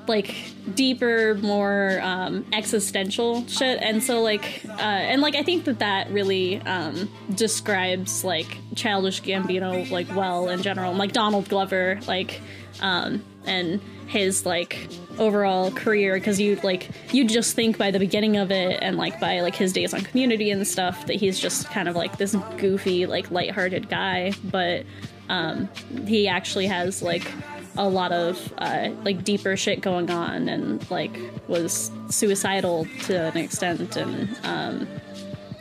[0.09, 0.34] like
[0.74, 3.80] deeper more um existential shit.
[3.82, 9.22] And so like uh and like i think that that really um describes like childish
[9.22, 10.94] gambino like well in general.
[10.94, 12.40] Like donald glover like
[12.80, 14.88] um and his like
[15.18, 16.14] overall career.
[16.14, 19.54] Because you like you just think by the beginning of it and like by like
[19.54, 23.30] his days on community and stuff that he's just kind of like this goofy like
[23.30, 24.32] lighthearted guy.
[24.44, 24.84] But
[25.28, 25.68] um
[26.07, 27.30] he actually has like
[27.77, 31.18] a lot of uh, like deeper shit going on and like
[31.49, 34.89] was suicidal to an extent and um,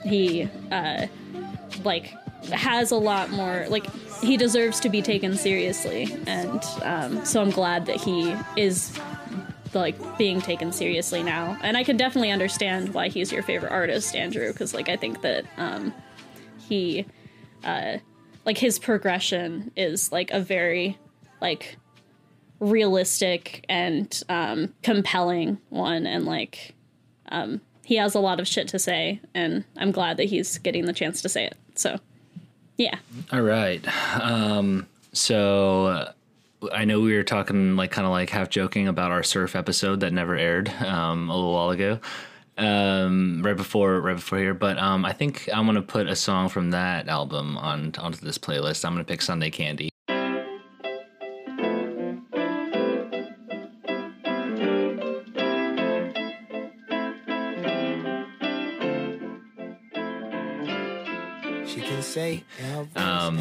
[0.03, 1.07] he uh,
[1.83, 2.13] like
[2.51, 3.87] has a lot more like
[4.21, 8.97] he deserves to be taken seriously and um, so i'm glad that he is
[9.73, 11.57] like being taken seriously now.
[11.61, 15.21] And i can definitely understand why he's your favorite artist andrew because like i think
[15.21, 15.93] that um,
[16.67, 17.05] he
[17.63, 17.97] uh,
[18.45, 20.97] like his progression is like a very
[21.41, 21.77] like
[22.59, 26.73] realistic and um, compelling one and like
[27.29, 30.85] um, he has a lot of shit to say and i'm glad that he's getting
[30.85, 31.97] the chance to say it so
[32.77, 32.97] yeah
[33.31, 33.81] All right.
[34.19, 36.11] Um, so uh,
[36.73, 40.01] I know we were talking like kind of like half joking about our surf episode
[40.01, 41.99] that never aired um, a little while ago,
[42.57, 44.53] um, right before right before here.
[44.53, 48.37] But um, I think I'm gonna put a song from that album on onto this
[48.37, 48.83] playlist.
[48.83, 49.89] I'm gonna pick Sunday Candy.
[62.95, 63.39] Um,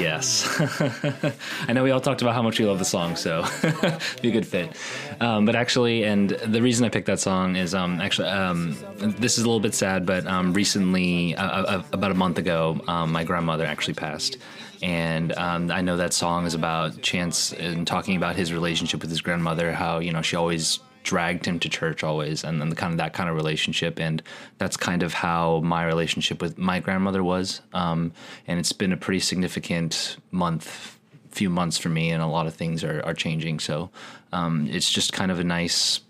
[0.00, 0.46] Yes.
[1.68, 3.44] I know we all talked about how much we love the song, so
[4.22, 4.76] be a good fit.
[5.20, 9.38] Um, but actually, and the reason I picked that song is um, actually, um, this
[9.38, 13.12] is a little bit sad, but um, recently, uh, uh, about a month ago, um,
[13.12, 14.36] my grandmother actually passed.
[14.82, 19.22] And I know that song is about Chance and talking about his relationship with his
[19.22, 22.92] grandmother, how, you know, she always dragged him to church always and then the kind
[22.92, 24.22] of that kind of relationship and
[24.58, 27.60] that's kind of how my relationship with my grandmother was.
[27.72, 28.12] Um,
[28.48, 30.98] and it's been a pretty significant month
[31.30, 33.60] few months for me and a lot of things are, are changing.
[33.60, 33.90] So
[34.32, 36.00] um, it's just kind of a nice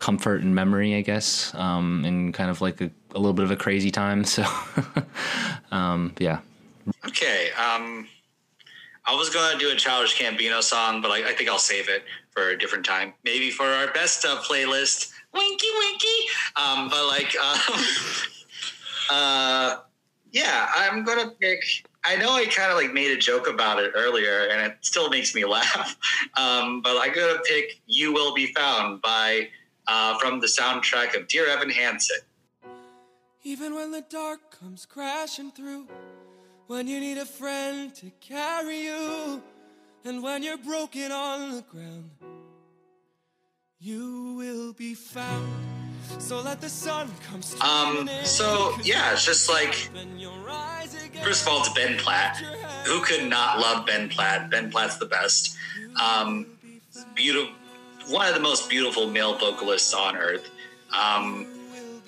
[0.00, 3.50] comfort and memory i guess um, and kind of like a, a little bit of
[3.50, 4.24] a crazy time.
[4.32, 4.44] So
[5.70, 6.40] um, yeah.
[7.06, 7.50] Okay.
[7.52, 8.08] Um,
[9.04, 12.04] I was gonna do a Childish Gambino song, but like, I think I'll save it
[12.32, 13.12] for a different time.
[13.24, 15.12] Maybe for our best of playlist.
[15.32, 16.06] Winky, winky.
[16.56, 17.84] Um, but like, um,
[19.10, 19.76] uh,
[20.32, 21.62] yeah, I'm gonna pick.
[22.04, 25.08] I know I kind of like made a joke about it earlier, and it still
[25.08, 25.96] makes me laugh.
[26.36, 29.48] Um, but I'm gonna pick "You Will Be Found" by
[29.86, 32.18] uh, from the soundtrack of Dear Evan Hansen.
[33.44, 35.88] Even when the dark comes crashing through,
[36.68, 39.42] when you need a friend to carry you,
[40.04, 42.10] and when you're broken on the ground,
[43.78, 45.48] you will be found.
[46.18, 51.24] So let the sun come Um, so yeah, it's just like then you'll rise again.
[51.24, 52.36] First of all, it's Ben Platt.
[52.86, 54.50] Who could not love Ben Platt?
[54.50, 55.56] Ben Platt's the best.
[56.00, 56.46] Um,
[57.14, 57.52] beautiful,
[58.08, 60.50] one of the most beautiful male vocalists on earth.
[60.92, 61.46] Um,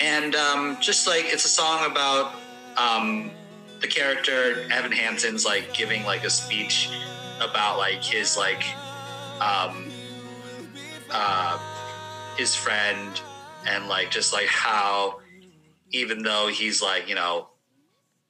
[0.00, 2.34] and um, just like it's a song about
[2.76, 3.30] um,
[3.80, 6.90] the character Evan Hansen's like giving like a speech
[7.40, 8.64] about like his like
[9.40, 9.90] um,
[11.10, 11.58] uh,
[12.36, 13.20] his friend
[13.66, 15.20] and like just like how
[15.90, 17.48] even though he's like you know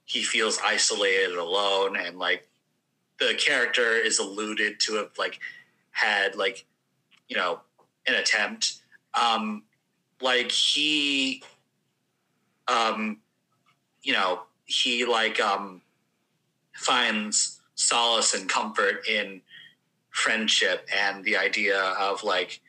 [0.05, 2.49] he feels isolated and alone and like
[3.19, 5.41] the character is alluded to have like
[5.93, 6.67] had like
[7.29, 7.61] you know
[8.07, 8.81] an attempt
[9.15, 9.63] um
[10.21, 11.43] like he
[12.69, 13.19] um
[14.03, 15.81] you know he like um
[16.75, 17.54] finds
[17.89, 19.41] solace and comfort in
[20.11, 22.61] friendship and the idea of like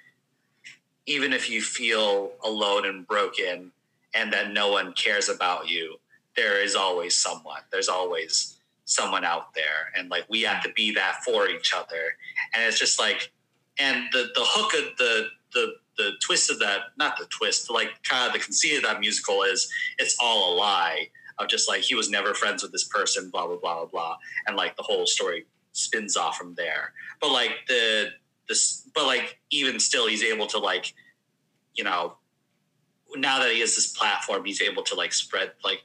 [1.05, 3.72] even if you feel alone and broken
[4.16, 5.99] and that no one cares about you
[6.36, 7.61] there is always someone.
[7.72, 12.18] There's always someone out there, and like we have to be that for each other.
[12.53, 13.32] And it's just like,
[13.80, 17.89] and the the hook of the the the twist of that, not the twist, like
[18.03, 21.82] kind of the conceit of that musical is it's all a lie of just like
[21.82, 24.18] he was never friends with this person, blah blah blah blah blah,
[24.48, 26.94] and like the whole story spins off from there.
[27.22, 28.10] But like the
[28.48, 30.94] this, but like even still, he's able to like,
[31.74, 32.18] you know,
[33.16, 35.82] now that he has this platform, he's able to like spread like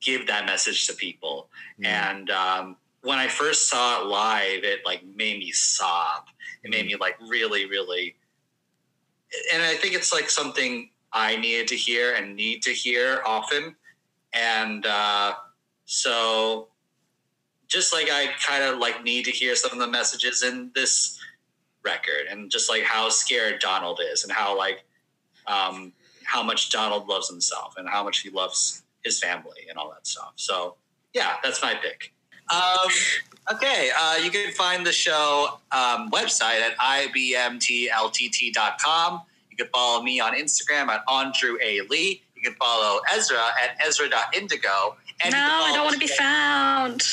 [0.00, 1.48] give that message to people.
[1.82, 6.24] And um, when I first saw it live, it like made me sob.
[6.62, 8.16] It made me like really, really.
[9.52, 13.76] And I think it's like something I needed to hear and need to hear often.
[14.34, 15.34] And uh,
[15.84, 16.68] so,
[17.68, 21.18] just like I kind of like need to hear some of the messages in this
[21.84, 24.84] record, and just like how scared Donald is, and how like
[25.46, 25.92] um,
[26.24, 30.06] how much Donald loves himself, and how much he loves his family and all that
[30.06, 30.32] stuff.
[30.36, 30.76] So
[31.12, 32.12] yeah, that's my pick.
[32.52, 32.90] Um,
[33.52, 37.62] okay, uh, you can find the show um, website at ibmtltt.com.
[39.50, 41.80] You can follow me on Instagram at Andrew A.
[41.82, 42.22] Lee.
[42.44, 44.96] You can follow Ezra at ezra.indigo.
[45.22, 47.00] And No, I don't want to be found.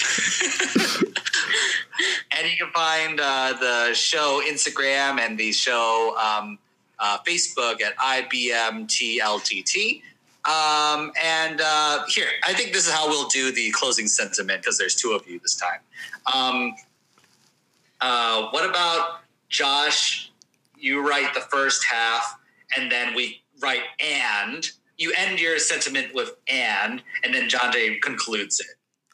[2.37, 6.57] and you can find uh, the show Instagram and the show um,
[6.99, 10.01] uh, Facebook at IBMTLTT.
[10.43, 14.77] Um, and uh, here, I think this is how we'll do the closing sentiment because
[14.77, 15.79] there's two of you this time.
[16.33, 16.73] Um,
[18.01, 20.29] uh, what about Josh?
[20.77, 22.37] You write the first half,
[22.75, 24.69] and then we write and.
[25.01, 28.67] You end your sentiment with and, and then John Jay concludes it.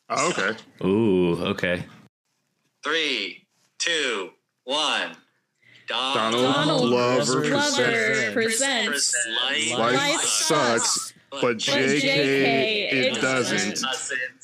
[0.09, 0.57] Oh, okay.
[0.85, 1.83] ooh okay
[2.83, 3.47] Three,
[3.79, 4.31] two,
[4.65, 5.15] one.
[5.87, 9.15] Donald, Donald Glover Glover presents presents
[9.45, 13.81] Life, Life Life Sucks, Sucks, but JK, JK, it it doesn't.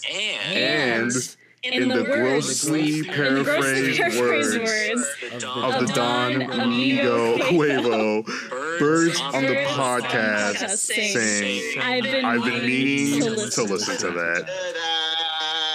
[0.10, 6.40] And, And in the grossly in the grossly paraphrased paraphrased words words of the Don
[6.40, 12.44] Don Amigo Amigo birds on the Birds on the podcast podcast saying, I've been, I've
[12.44, 14.48] been meaning to to listen, listen to that.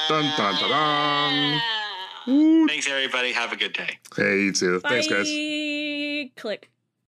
[0.08, 1.60] Dun, Dun, dun, dun,
[2.26, 2.68] dun.
[2.68, 3.32] Thanks, everybody.
[3.32, 3.98] Have a good day.
[4.16, 4.80] Hey, you too.
[4.80, 5.00] Bye.
[5.00, 6.30] Thanks, guys.
[6.36, 6.68] Click.